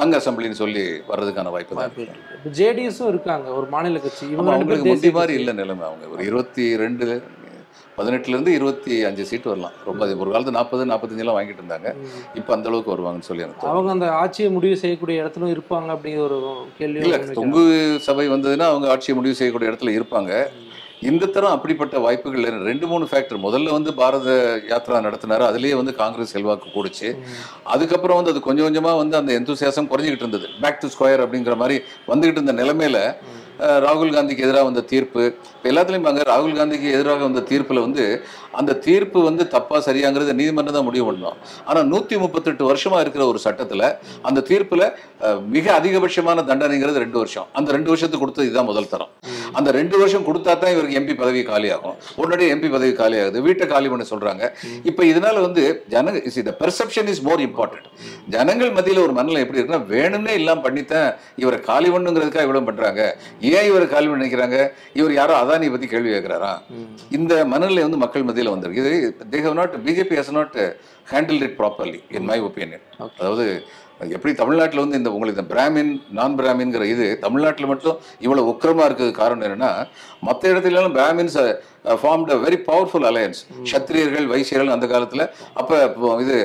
ஹங் 0.00 0.16
அசம்பிளின்னு 0.20 0.60
சொல்லி 0.62 0.84
வர்றதுக்கான 1.12 1.50
வாய்ப்பு 1.56 1.74
தான் 1.74 1.84
வாய்ப்பு 1.84 2.52
ஜேடிஎஸும் 2.60 3.10
இருக்காங்க 3.12 3.48
ஒரு 3.58 3.66
மாநில 3.76 4.00
கட்சி. 4.06 4.24
இவங்க 4.34 5.12
மாதிரி. 5.20 5.34
இல்லை 5.40 5.54
நிலைமை 5.60 5.84
அவங்க. 5.88 6.04
ஒரு 6.14 6.22
இருபத்தி 6.30 6.64
ரெண்டு 6.84 7.06
பதினெட்டுல 8.00 8.28
இருந்து 8.28 8.52
இருபத்தி 8.52 9.04
அஞ்சு 9.04 9.24
சீட் 9.24 9.48
வரலாம். 9.52 9.72
ரொம்ப 9.84 10.04
அதிகம். 10.04 10.22
ஒரு 10.22 10.30
காலத்து 10.30 10.56
நாற்பது 10.58 10.84
நாற்பத்தஞ்சு 10.84 11.18
எல்லாம் 11.18 11.38
வாங்கிட்டு 11.38 11.62
இருந்தாங்க. 11.62 11.94
இப்போ 12.34 12.52
அந்த 12.54 12.68
அளவுக்கு 12.68 12.94
வருவாங்கன்னு 12.94 13.28
சொல்லி 13.30 13.42
எனக்கு. 13.42 13.66
அவங்க 13.66 13.90
அந்த 13.90 14.12
ஆட்சியை 14.22 14.50
முடிவு 14.50 14.76
செய்யக்கூடிய 14.76 15.20
இடத்துலும் 15.22 15.54
இருப்பாங்க 15.54 15.88
அப்படிங்கிற 15.96 16.18
ஒரு 16.18 16.40
கேள்வி 16.78 17.00
இல்ல 17.00 17.18
தொங்கு 17.18 17.62
சபை 18.00 18.28
வந்ததுன்னா 18.28 18.68
அவங்க 18.72 18.90
ஆட்சியை 18.90 19.16
முடிவு 19.18 19.34
செய்யக்கூடிய 19.34 19.70
இடத்துல 19.72 19.96
இருப்பாங்க. 20.00 20.46
இந்த 21.08 21.26
தரம் 21.26 21.50
அப்படிப்பட்ட 21.50 21.98
வாய்ப்புகள். 21.98 22.64
ரெண்டு 22.64 22.86
மூணு 22.86 23.04
ஃபேக்டர் 23.10 23.38
முதல்ல 23.44 23.70
வந்து 23.70 23.94
பாரத 23.94 24.30
யாத்ரா 24.68 24.98
நடத்தினாரு. 25.06 25.44
அதுலயே 25.50 25.76
வந்து 25.76 25.94
காங்கிரஸ் 25.94 26.32
செல்வாக்கு 26.34 26.68
கூடுச்சு. 26.74 27.08
அதுக்கப்புறம் 27.64 28.16
வந்து 28.16 28.30
அது 28.30 28.40
கொஞ்சம் 28.40 28.66
கொஞ்சமா 28.66 28.96
வந்து 28.96 29.16
அந்த 29.16 29.40
எந்தூசியாசம் 29.40 29.88
குறைஞ்சிக்கிட்டு 29.92 30.26
இருந்தது. 30.26 30.48
பேக் 30.60 30.80
டு 30.80 30.88
ஸ்கொயர் 30.96 31.22
அப்படிங்கிற 31.24 31.56
மாதிரி 31.56 31.78
வந்துகிட்டு 32.06 32.38
இருந்த 32.38 32.52
நிலைமையில 32.52 32.98
ராகுல் 33.84 34.14
காந்திக்கு 34.16 34.44
எதிராக 34.46 34.64
வந்த 34.68 34.82
தீர்ப்பு 34.92 35.22
இப்போ 35.54 35.68
எல்லாத்துலேயும் 35.72 36.06
பாங்க 36.08 36.22
ராகுல் 36.32 36.58
காந்திக்கு 36.58 36.88
எதிராக 36.96 37.22
வந்த 37.28 37.42
தீர்ப்பில் 37.50 37.82
வந்து 37.86 38.04
அந்த 38.60 38.76
தீர்ப்பு 38.86 39.18
வந்து 39.28 39.42
தப்பா 39.54 39.78
சரியாங்கிறது 39.88 40.32
நீதிமன்றம் 40.40 40.76
தான் 40.76 40.86
முடிவு 40.88 41.04
பண்ணணும் 41.08 41.36
ஆனால் 41.68 41.86
நூற்றி 41.92 42.14
முப்பத்தெட்டு 42.22 42.64
வருஷமா 42.70 42.98
இருக்கிற 43.04 43.24
ஒரு 43.32 43.40
சட்டத்தில் 43.46 43.86
அந்த 44.28 44.44
தீர்ப்பில் 44.50 44.86
மிக 45.56 45.66
அதிகபட்சமான 45.78 46.44
தண்டனைங்கிறது 46.50 47.02
ரெண்டு 47.04 47.18
வருஷம். 47.22 47.46
அந்த 47.58 47.68
ரெண்டு 47.76 47.90
வருஷத்துக்கு 47.92 48.22
கொடுத்தது 48.24 48.46
இதுதான் 48.48 48.68
முதல் 48.70 48.90
தரம். 48.92 49.10
அந்த 49.58 49.68
ரெண்டு 49.78 49.96
வருஷம் 50.00 50.24
கொடுத்தா 50.28 50.52
தான் 50.62 50.72
இவருக்கு 50.74 50.98
எம்பி 51.00 51.14
பதவி 51.22 51.42
காலியாகும். 51.50 51.96
உடனடியே 52.20 52.48
எம்பி 52.54 52.68
பதவி 52.74 52.92
காலியாகுது 53.00 53.38
வீட்டை 53.46 53.66
காலி 53.74 53.88
பண்ண 53.92 54.04
சொல்றாங்க. 54.12 54.42
இப்போ 54.90 55.02
இதனால 55.12 55.36
வந்து 55.46 55.62
ஜனங்க 55.94 56.18
the 56.50 56.54
perception 56.62 57.10
is 57.12 57.22
more 57.28 57.42
important 57.48 57.88
ஜனங்கள் 58.34 58.72
மத்தியில் 58.78 59.04
ஒரு 59.06 59.14
மனநிலை 59.18 59.42
எப்படி 59.44 59.60
இருக்குன்னா 59.60 59.82
வேணும்னே 59.94 60.34
இல்லாம 60.40 60.62
பண்ணித்தான் 60.66 61.08
இவரை 61.42 61.58
காலி 61.70 61.88
பண்ணுங்கிறதுக்காக 61.94 62.46
இவ்வளவு 62.48 62.68
பண்றாங்க. 62.70 63.02
ஏன் 63.56 63.68
இவரை 63.70 63.86
காலி 63.92 64.06
பண்ண 64.08 64.20
நினைக்கிறாங்க? 64.20 64.58
இவர் 64.98 65.12
யாரோ 65.18 65.34
அதானி 65.42 65.70
பத்தி 65.74 65.86
கேள்வி 65.92 66.10
கேட்கிறாரா? 66.14 66.52
இந்த 67.18 67.32
மனநிலை 67.52 67.82
வந்து 67.86 68.02
மக்கள் 68.04 68.26
மத்தியில் 68.28 68.54
வந்திருக்கு. 68.54 68.84
இது 68.84 69.16
they 69.34 69.40
have 69.46 69.58
not 69.60 69.76
BJP 69.86 70.18
has 70.20 70.34
not 70.38 70.58
handle 71.12 71.44
it 71.48 71.56
properly 71.60 72.00
in 72.18 72.28
my 72.32 72.38
opinion. 72.48 72.84
அதாவது 73.20 73.46
எப்படி 74.16 74.32
தமிழ்நாட்டில் 74.42 74.82
வந்து 74.82 74.98
இந்த 75.00 75.10
உங்களுக்கு 75.14 75.40
இந்த 75.40 75.48
பிராமின் 75.54 75.90
நான் 76.18 76.36
பிராமின்ங்கிற 76.38 76.84
இது 76.92 77.06
தமிழ்நாட்டில் 77.24 77.70
மட்டும் 77.72 77.98
இவ்வளோ 78.26 78.44
உக்கிரமா 78.52 78.84
இருக்கிறது 78.88 79.12
காரணம் 79.18 79.46
என்னன்னா 79.48 79.72
மற்ற 80.28 80.42
இடத்துலலாம் 80.52 80.96
Brahmins 80.98 81.36
formed 82.00 82.30
very 82.44 82.58
powerful 82.68 83.06
alliance 83.10 83.38
சத்திரியர்கள் 83.70 84.26
வைசியர்கள் 84.32 84.72
அந்த 84.74 84.86
காலத்தில். 84.92 85.24
அப்போ 85.60 85.76
இது 86.24 86.36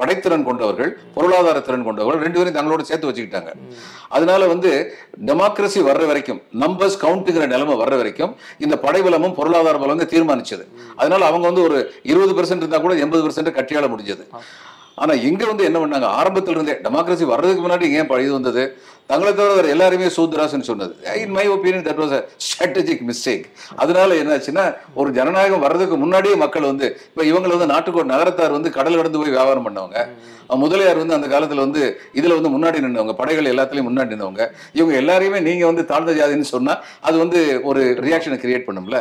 படைத்திறன் 0.00 0.46
கொண்டவர்கள் 0.48 0.90
பொருளாதார 1.16 1.60
திறன் 1.68 1.86
கொண்டவர்கள் 1.88 2.22
ரெண்டு 2.24 2.38
பேரும் 2.38 2.56
தங்களோட 2.58 2.82
சேர்த்து 2.90 3.08
வச்சுக்கிட்டாங்க. 3.08 3.52
அதனால 4.16 4.46
வந்து 4.52 4.70
டெமோக்ரஸி 5.30 5.80
வர்ற 5.90 6.06
வரைக்கும் 6.10 6.40
நம்பர்ஸ் 6.64 7.00
கவுண்ட்டுங்கிற 7.04 7.46
நிலைமை 7.54 7.76
வர்ற 7.82 7.96
வரைக்கும் 8.02 8.34
இந்த 8.66 8.76
படைபலமும் 8.86 9.36
பொருளாதார 9.40 9.78
பலமும் 9.84 10.12
தீர்மானிச்சது. 10.14 10.66
அதனால 11.00 11.22
அவங்க 11.30 11.46
வந்து 11.50 11.66
ஒரு 11.68 11.78
இருபது 12.12 12.34
பெர்சென்ட் 12.38 12.64
இருந்தா 12.64 12.82
கூட 12.86 12.96
எண்பது 13.06 13.24
பெர்சென்ட் 13.26 13.56
கட்டியாள 13.58 13.88
முடிஞ்சது. 13.94 14.26
ஆனா 14.94 15.14
இங்க 15.22 15.46
வந்து 15.46 15.64
என்ன 15.64 15.78
பண்ணாங்க? 15.78 16.04
ஆரம்பத்தில் 16.12 16.54
இருந்தே 16.54 16.80
டெமோக்ரஸி 16.82 17.24
வர்றதுக்கு 17.24 17.68
முன்னாடி 17.68 17.90
ஏன் 17.90 18.06
ப- 18.06 18.20
இது 18.20 18.32
வந்தது? 18.32 18.62
தங்களை 19.10 19.30
தவிர 19.32 19.54
வேற 19.56 19.68
எல்லாருமே 19.74 20.08
சூத்ராஸ்னு 20.16 20.68
சொன்னது. 20.68 20.92
In 21.22 21.32
my 21.36 21.44
opinion 21.54 21.86
that 21.88 22.00
was 22.02 22.14
a 22.18 22.20
strategic 22.44 23.02
mistake 23.08 23.46
அதனால 23.82 24.14
என்னாச்சுன்னா 24.22 24.64
ஒரு 25.00 25.10
ஜனநாயகம் 25.18 25.64
வர்றதுக்கு 25.64 25.96
முன்னாடியே 26.02 26.36
மக்கள் 26.42 26.70
வந்து 26.70 26.86
இப்போ 27.08 27.24
இவங்களை 27.30 27.52
வந்து 27.56 27.72
நாட்டுக்கோட 27.74 28.06
நகரத்தார் 28.12 28.56
வந்து 28.58 28.70
கடல் 28.78 28.98
கடந்து 29.00 29.20
போய் 29.22 29.36
வியாபாரம் 29.38 29.66
பண்ணவங்க. 29.68 29.98
முதலியார் 30.62 31.00
வந்து 31.00 31.16
அந்த 31.16 31.28
காலத்துல 31.32 31.62
வந்து 31.64 31.82
இதுல 32.18 32.36
வந்து 32.38 32.50
முன்னாடி 32.54 32.78
நின்றவங்க 32.84 33.14
படைகள் 33.20 33.50
எல்லாத்துலயும் 33.52 33.86
முன்னாடி 33.88 34.12
நின்றவங்க 34.12 34.44
இவங்க 34.78 34.94
எல்லாரையுமே 35.00 35.38
நீங்க 35.46 35.64
வந்து 35.70 35.84
தாழ்ந்த 35.90 36.14
ஜாதின்னு 36.18 36.48
சொன்னா 36.54 36.74
அது 37.08 37.16
வந்து 37.22 37.40
ஒரு 37.70 37.82
ரியாக்ஷனை 38.06 38.38
கிரியேட் 38.42 38.66
பண்ணும்ல. 38.68 38.98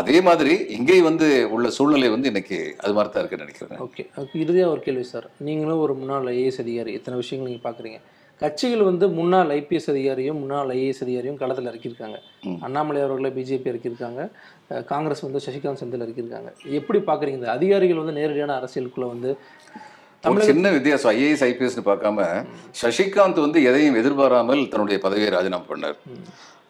அதே 0.00 0.18
மாதிரி 0.28 0.54
இங்கேயும் 0.76 1.08
வந்து 1.10 1.28
உள்ள 1.56 1.68
சூழ்நிலை 1.76 2.10
வந்து 2.14 2.30
இன்னைக்கு 2.32 2.58
அது 2.84 2.94
மாதிரி 2.96 3.12
தான் 3.12 3.22
இருக்குன்னு 3.22 3.46
நினைக்கிறேன். 3.46 3.80
ஓகே 3.86 4.04
இறுதியாக 4.44 4.72
ஒரு 4.74 4.82
கேள்வி 4.86 5.06
சார் 5.12 5.28
நீங்களும் 5.48 5.84
ஒரு 5.86 5.94
முன்னாள் 6.00 6.30
ஐஏஎஸ் 6.36 6.62
அதிகாரி 6.64 6.94
இத்தனை 7.00 7.18
விஷயங்கள் 7.22 7.50
நீங்கள் 7.50 7.66
பார்க்குறீங்க 7.68 8.00
கட்சிகள் 8.40 8.82
வந்து 8.82 9.06
முன்னாள் 9.08 9.48
ஐபிஎஸ் 9.56 9.90
அதிகாரியும் 9.94 10.38
முன்னாள் 10.42 10.68
ஐஏஎஸ் 10.76 11.02
அதிகாரியும் 11.06 11.40
களத்தில் 11.42 11.68
இறக்கியிருக்காங்க. 11.70 12.18
அண்ணாமலை 12.60 13.00
அவர்களை 13.02 13.30
பிஜேபி 13.30 13.68
இறக்கியிருக்காங்க. 13.70 14.20
காங்கிரஸ் 14.84 15.24
வந்து 15.26 15.40
சசிகாந்த் 15.46 15.80
செந்தில் 15.82 16.04
இறக்கியிருக்காங்க. 16.04 16.50
எப்படி 16.78 16.98
பார்க்குறீங்க 16.98 17.38
இந்த 17.40 17.50
அதிகாரிகள் 17.50 18.00
வந்து 18.02 18.12
நேரடியான 18.12 18.56
அரசியலுக்குள்ள 18.60 19.08
வந்து 19.14 19.36
ஒரு 20.26 20.42
சின்ன 20.42 20.70
வித்தியாசம். 20.70 21.12
ஐஏஎஸ் 21.16 21.44
ஐபிஎஸ்னு 21.48 21.84
பார்க்காம 21.90 22.46
சசிகாந்த் 22.82 23.44
வந்து 23.46 23.62
எதையும் 23.62 23.98
எதிர்பாராமல் 24.02 24.68
தன்னுடைய 24.68 25.00
பதவியை 25.02 25.30
ராஜினாமா 25.30 25.64
பண்ணார். 25.68 25.98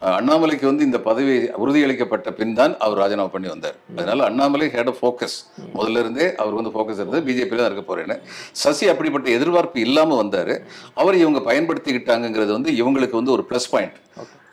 அண்ணாமலைக்கு 0.01 0.65
வந்து 0.69 0.83
இந்த 0.87 0.99
பதவி 1.07 1.33
உறுதியளிக்கப்பட்ட 1.63 2.29
பின் 2.37 2.55
தான் 2.59 2.73
அவர் 2.85 3.01
ராஜினாமா 3.01 3.31
பண்ணி 3.33 3.49
வந்தார். 3.53 3.75
அதனால 3.97 4.23
அண்ணாமலை 4.29 4.67
ஹேட் 4.75 4.91
அ 4.93 4.95
ஃபோக்கஸ் 4.99 5.35
முதல்ல 5.75 6.01
இருந்தே 6.03 6.27
அவர் 6.43 6.57
வந்து 6.59 6.71
ஃபோக்கஸ் 6.75 7.01
இருந்தது 7.01 7.21
பிஜேபியில் 7.27 7.61
தான் 7.63 7.69
இருக்க 7.71 7.83
போறேன்னு. 7.91 8.17
சசி 8.63 8.87
அப்படிப்பட்ட 8.93 9.29
எதிர்பார்ப்பு 9.37 9.85
இல்லாம 9.87 10.17
வந்தாரு. 10.23 10.55
அவர் 11.03 11.21
இவங்க 11.23 11.41
பயன்படுத்திக்கிட்டாங்கங்கிறது 11.49 12.51
வந்து 12.57 12.73
இவங்களுக்கு 12.81 13.19
வந்து 13.19 13.35
ஒரு 13.37 13.45
ப்ளஸ் 13.51 13.69
பாயிண்ட் 13.75 13.99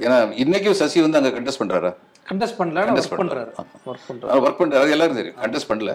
ஏன்னா 0.05 0.19
இன்னைக்கும் 0.45 0.79
சசி 0.83 0.99
வந்து 1.07 1.21
அங்க 1.21 1.33
கண்டெஸ்ட் 1.39 1.63
பண்றாரா? 1.63 1.93
கண்டெஸ்ட் 2.31 2.59
பண்ணல 2.59 2.81
Contest 2.87 3.09
ஒர்க் 3.11 3.21
பண்ணுறாரு 3.21 3.51
ஒர்க் 3.91 4.09
பண்ணுறாரு 4.09 4.57
பண்ணுறாரு 4.61 4.95
எல்லாரும் 4.95 5.19
தெரியும். 5.19 5.39
கண்டெஸ்ட் 5.45 5.69
பண்ணல. 5.71 5.93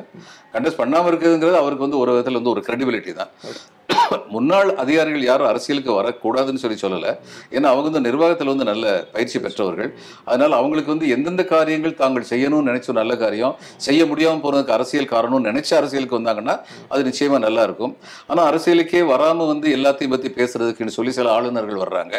கண்டெஸ்ட் 0.53 0.79
பண்ணாம 0.81 1.09
இருக்குதுங்கிறது 1.11 1.57
அவருக்கு 1.59 1.85
வந்து 1.85 1.99
ஒரு 2.03 2.11
விதத்துல 2.13 2.39
வந்து 2.39 2.53
ஒரு 2.53 2.61
கிரெடிபிலிட்டி 2.67 3.11
தான். 3.19 3.31
முன்னாள் 4.35 4.69
அதிகாரிகள் 4.83 5.25
யாரும் 5.29 5.49
அரசியலுக்கு 5.51 5.91
வரக்கூடாதுன்னு 5.99 6.61
சொல்லி 6.63 6.77
சொல்லல. 6.83 7.07
ஏன்னா 7.55 7.67
அவங்க 7.73 7.85
வந்து 7.89 8.03
நிர்வாகத்துல 8.07 8.53
வந்து 8.53 8.67
நல்ல 8.71 8.85
பயிற்சி 9.15 9.39
பெற்றவர்கள். 9.45 9.89
அதனால 10.29 10.51
அவங்களுக்கு 10.61 10.93
வந்து 10.93 11.09
எந்தெந்த 11.15 11.45
காரியங்கள் 11.53 11.99
தாங்கள் 12.03 12.29
செய்யணும்னு 12.31 12.69
நினைச்ச 12.71 12.97
நல்ல 13.01 13.15
காரியம் 13.23 13.55
செய்ய 13.87 14.03
முடியாம 14.11 14.41
போறதுக்கு 14.45 14.75
அரசியல் 14.77 15.11
காரணம்னு 15.15 15.49
நினைச்ச 15.51 15.73
அரசியலுக்கு 15.81 16.19
வந்தாங்கன்னா 16.19 16.57
அது 16.93 17.07
நிச்சயமா 17.09 17.39
நல்லா 17.47 17.65
இருக்கும். 17.69 17.95
ஆனா 18.29 18.43
அரசியலுக்கே 18.51 19.03
வராம 19.13 19.47
வந்து 19.53 19.69
எல்லாத்தையும் 19.79 20.15
பத்தி 20.15 20.31
பேசுறதுக்குன்னு 20.39 20.97
சொல்லி 20.99 21.13
சில 21.19 21.33
ஆளுநர்கள் 21.37 21.83
வர்றாங்க. 21.85 22.15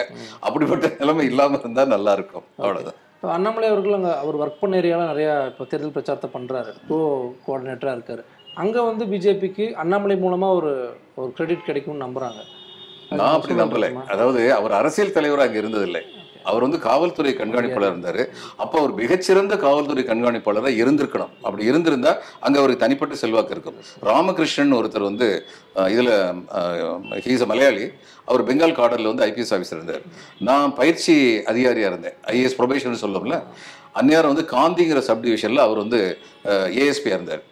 அப்படிப்பட்ட 0.49 0.93
நிலைமை 1.01 1.27
இல்லாம 1.33 1.59
இருந்தா 1.63 1.85
நல்லா 1.97 2.15
இருக்கும். 2.19 2.47
அவ்வளவுதான். 2.63 2.99
இப்போ 3.17 3.35
அண்ணாமலை 3.35 3.69
அவர்கள் 3.73 3.95
அங்கே 3.97 4.11
அவர் 4.23 4.37
ஒர்க் 4.41 4.59
பண்ண 4.63 4.81
ஏரியாவில் 4.81 5.11
நிறையா 5.11 5.35
இப்போ 5.51 5.65
தேர்தல் 5.71 5.93
பிரச்சாரத்தை 5.95 6.29
பண்ணுறாரு 6.35 6.73
கோ 6.89 6.97
கோஆர்டினேட்டராக 7.45 7.97
இருக்கார். 7.97 8.23
அங்கே 8.63 8.81
வந்து 8.89 9.05
பிஜேபிக்கு 9.13 9.65
அண்ணாமலை 9.83 10.17
மூலமாக 10.25 10.59
ஒரு 10.59 10.73
ஒரு 11.21 11.31
கிரெடிட் 11.37 11.69
கிடைக்கும்னு 11.69 12.05
நம்புகிறாங்க 12.05 12.43
நான் 13.21 13.35
அப்படி 13.37 13.55
நம்பலை. 13.63 13.89
அதாவது 14.13 14.41
அவர் 14.59 14.73
அரசியல் 14.81 15.17
தலைவராக 15.17 15.49
அங்க 15.49 15.59
இருந்ததில்லை. 15.63 16.03
அவர் 16.51 16.65
வந்து 16.67 16.79
காவல்துறை 16.87 17.33
கண்காணிப்பாளர் 17.41 17.93
இருந்தாரு. 17.93 18.23
அப்போ 18.63 18.77
அவர் 18.81 18.93
மிகச்சிறந்த 19.01 19.55
காவல்துறை 19.65 20.03
கண்காணிப்பாளராக 20.09 20.73
இருந்திருக்கணும். 20.83 21.33
அப்படி 21.47 21.65
இருந்திருந்தா 21.71 22.13
அங்க 22.47 22.57
அவருக்கு 22.61 22.85
தனிப்பட்ட 22.85 23.15
செல்வாக்கு 23.23 23.55
இருக்கும். 23.57 23.77
ராமகிருஷ்ணன் 24.09 24.77
ஒருத்தர் 24.79 25.09
வந்து 25.11 25.29
இதுல 25.95 26.11
ஹீஸ் 27.27 27.45
மலையாளி. 27.53 27.85
அவர் 28.31 28.47
பெங்கால் 28.49 28.79
காடர்ல 28.81 29.13
வந்து 29.13 29.27
ஐபிஎஸ் 29.29 29.55
ஆஃபீஸர் 29.57 29.79
இருந்தார். 29.81 30.05
நான் 30.49 30.75
பயிற்சி 30.81 31.15
அதிகாரியா 31.53 31.91
இருந்தேன். 31.93 32.19
ஐஏஎஸ் 32.35 32.59
ப்ரொபேஷன் 32.61 33.03
சொல்லுவோம்ல. 33.05 33.39
அந்நேரம் 34.01 34.33
வந்து 34.35 34.47
காந்திங்கிற 34.57 35.01
சப் 35.09 35.25
டிவிஷன்ல 35.27 35.65
அவர் 35.69 35.83
வந்து 35.85 36.01
ஏஎஸ்பியா 36.83 37.17
இருந்தார். 37.19 37.45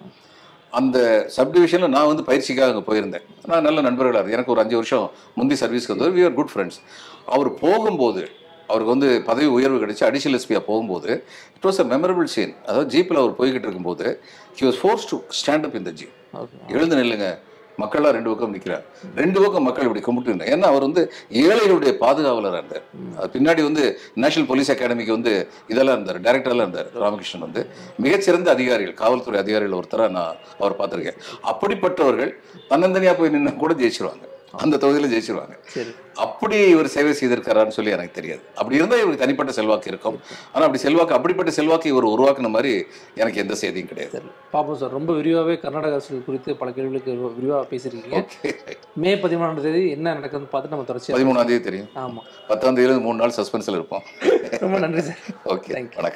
அந்த 0.78 0.98
சப்டிவிஷனில் 1.36 1.92
நான் 1.94 2.10
வந்து 2.10 2.24
பயிற்சிக்காக 2.28 2.72
அங்கே 2.72 2.84
போயிருந்தேன். 2.90 3.24
நான் 3.50 3.66
நல்ல 3.68 3.78
நண்பர்களாக 3.86 4.18
இருந்தேன். 4.20 4.36
எனக்கு 4.38 4.52
ஒரு 4.54 4.62
அஞ்சு 4.62 4.76
வருஷம் 4.80 5.06
முந்தி 5.38 5.56
சர்வீஸ்க்கு 5.62 5.94
வந்தவர். 5.94 6.14
வி 6.18 6.24
ஆர் 6.28 6.36
குட் 6.38 6.52
ஃப்ரெண்ட்ஸ் 6.52 6.78
அவர் 7.34 7.50
போகும்போது 7.64 8.22
அவருக்கு 8.70 8.92
வந்து 8.94 9.08
பதவி 9.30 9.48
உயர்வு 9.56 9.78
கிடைச்சு 9.82 10.04
அடிஷனல் 10.08 10.38
எஸ்பியாக 10.38 10.64
போகும்போது 10.68 11.10
it 11.56 11.66
was 11.68 11.80
a 11.84 11.86
memorable 11.92 12.28
scene 12.34 12.52
அதாவது 12.66 12.88
ஜீப்பில் 12.94 13.20
அவர் 13.22 13.34
போய்கிட்டு 13.40 13.66
இருக்கும்போது 13.68 14.06
he 14.58 14.64
was 14.68 14.78
forced 14.82 15.08
to 15.10 15.16
stand 15.40 15.66
up 15.68 15.76
இந்த 15.80 15.92
ஜீப் 16.00 16.14
எழுந்து 16.76 16.98
நில்லுங்க. 17.00 17.28
மக்கள்லாம் 17.80 18.14
ரெண்டு 18.16 18.30
பக்கம் 18.30 18.54
நிற்கிறார் 18.54 18.84
ரெண்டு 19.14 19.38
பக்கம் 19.42 19.66
மக்கள் 19.68 19.86
இப்படி 19.86 20.02
கும்பிட்டு 20.06 20.50
ஏன்னா 20.54 20.68
அவர் 20.72 20.86
வந்து 20.88 21.02
ஏழைகளுடைய 21.42 21.92
பாதுகாவலராக 22.04 22.60
இருந்தார். 22.60 22.84
அது 23.18 23.30
பின்னாடி 23.36 23.62
வந்து 23.68 23.84
நேஷனல் 24.24 24.48
போலீஸ் 24.50 24.72
அகாடமிக்கு 24.74 25.16
வந்து 25.18 25.34
இதெல்லாம் 25.72 25.96
இருந்தார் 25.96 26.20
டைரக்டர்லாம் 26.26 26.66
இருந்தார் 26.66 26.90
ராமகிருஷ்ணன் 27.04 27.46
வந்து. 27.46 27.62
மிகச்சிறந்த 28.06 28.50
அதிகாரிகள் 28.56 29.00
காவல்துறை 29.02 29.40
அதிகாரிகள் 29.44 29.78
ஒருத்தராக 29.80 30.10
நான் 30.18 30.36
அவர் 30.58 30.78
பார்த்துருக்கேன். 30.80 31.20
அப்படிப்பட்டவர்கள் 31.52 32.32
தன்னந்தனியாக 32.72 33.16
போய் 33.18 33.34
நின்று 33.36 33.56
கூட 33.56 33.74
ஜெயிச்சிருவாங்க. 33.74 34.26
அந்த 34.52 34.76
தொகுதியில் 34.76 35.10
ஜெயிச்சிருவாங்க. 35.10 35.58
சரி. 35.66 35.94
அப்படி 36.14 36.68
இவர் 36.68 36.86
சேவை 36.86 37.12
செய்திருக்காரான்னு 37.12 37.68
சொல்லி 37.68 37.90
எனக்கு 37.90 38.12
தெரியாது. 38.12 38.40
அப்படி 38.54 38.74
இருந்தால் 38.74 38.98
இவருக்கு 38.98 39.20
தனிப்பட்ட 39.20 39.52
செல்வாக்கு 39.52 39.88
இருக்கும். 39.88 40.20
ஆனால் 40.46 40.66
அப்படி 40.66 40.78
செல்வாக்கு 40.78 41.14
அப்படிப்பட்ட 41.14 41.52
செல்வாக்கு 41.52 41.88
இவர் 41.88 42.04
உருவாக்குன 42.04 42.48
மாதிரி 42.48 42.84
எனக்கு 43.14 43.38
எந்த 43.38 43.54
செய்தியும் 43.54 43.88
கிடையாது. 43.88 44.18
சரி. 44.18 44.30
பார்ப்போம் 44.50 44.76
சார் 44.76 44.90
ரொம்ப 44.90 45.12
விரிவாகவே 45.12 45.58
கர்நாடக 45.58 45.92
அரசியல் 45.92 46.24
குறித்து 46.24 46.56
பல 46.56 46.72
கேள்விகளுக்கு 46.72 47.32
விரிவாக 47.34 47.66
பேசியிருக்கீங்க. 47.70 48.26
மே 48.94 49.14
பதிமூணாம் 49.14 49.60
தேதி 49.60 49.90
என்ன 49.90 50.14
நடக்குதுன்னு 50.14 50.48
பார்த்து 50.50 50.68
நம்ம 50.68 50.84
தொடர்ச்சியாக 50.84 51.24
பதிமூணாம் 51.24 51.44
தேதி 51.44 51.60
தெரியும். 51.60 51.88
ஆமாம் 51.94 52.24
பத்தாம் 52.48 52.76
தேதியில 52.76 53.00
மூணு 53.00 53.18
நாள் 53.18 53.32
சஸ்பென்ஸில் 53.36 53.70
இருப்போம். 53.70 54.02
ரொம்ப 54.60 54.78
நன்றி 54.78 55.00
சார். 55.00 55.18
ஓகே. 55.44 55.72
வணக்கம். 55.72 56.12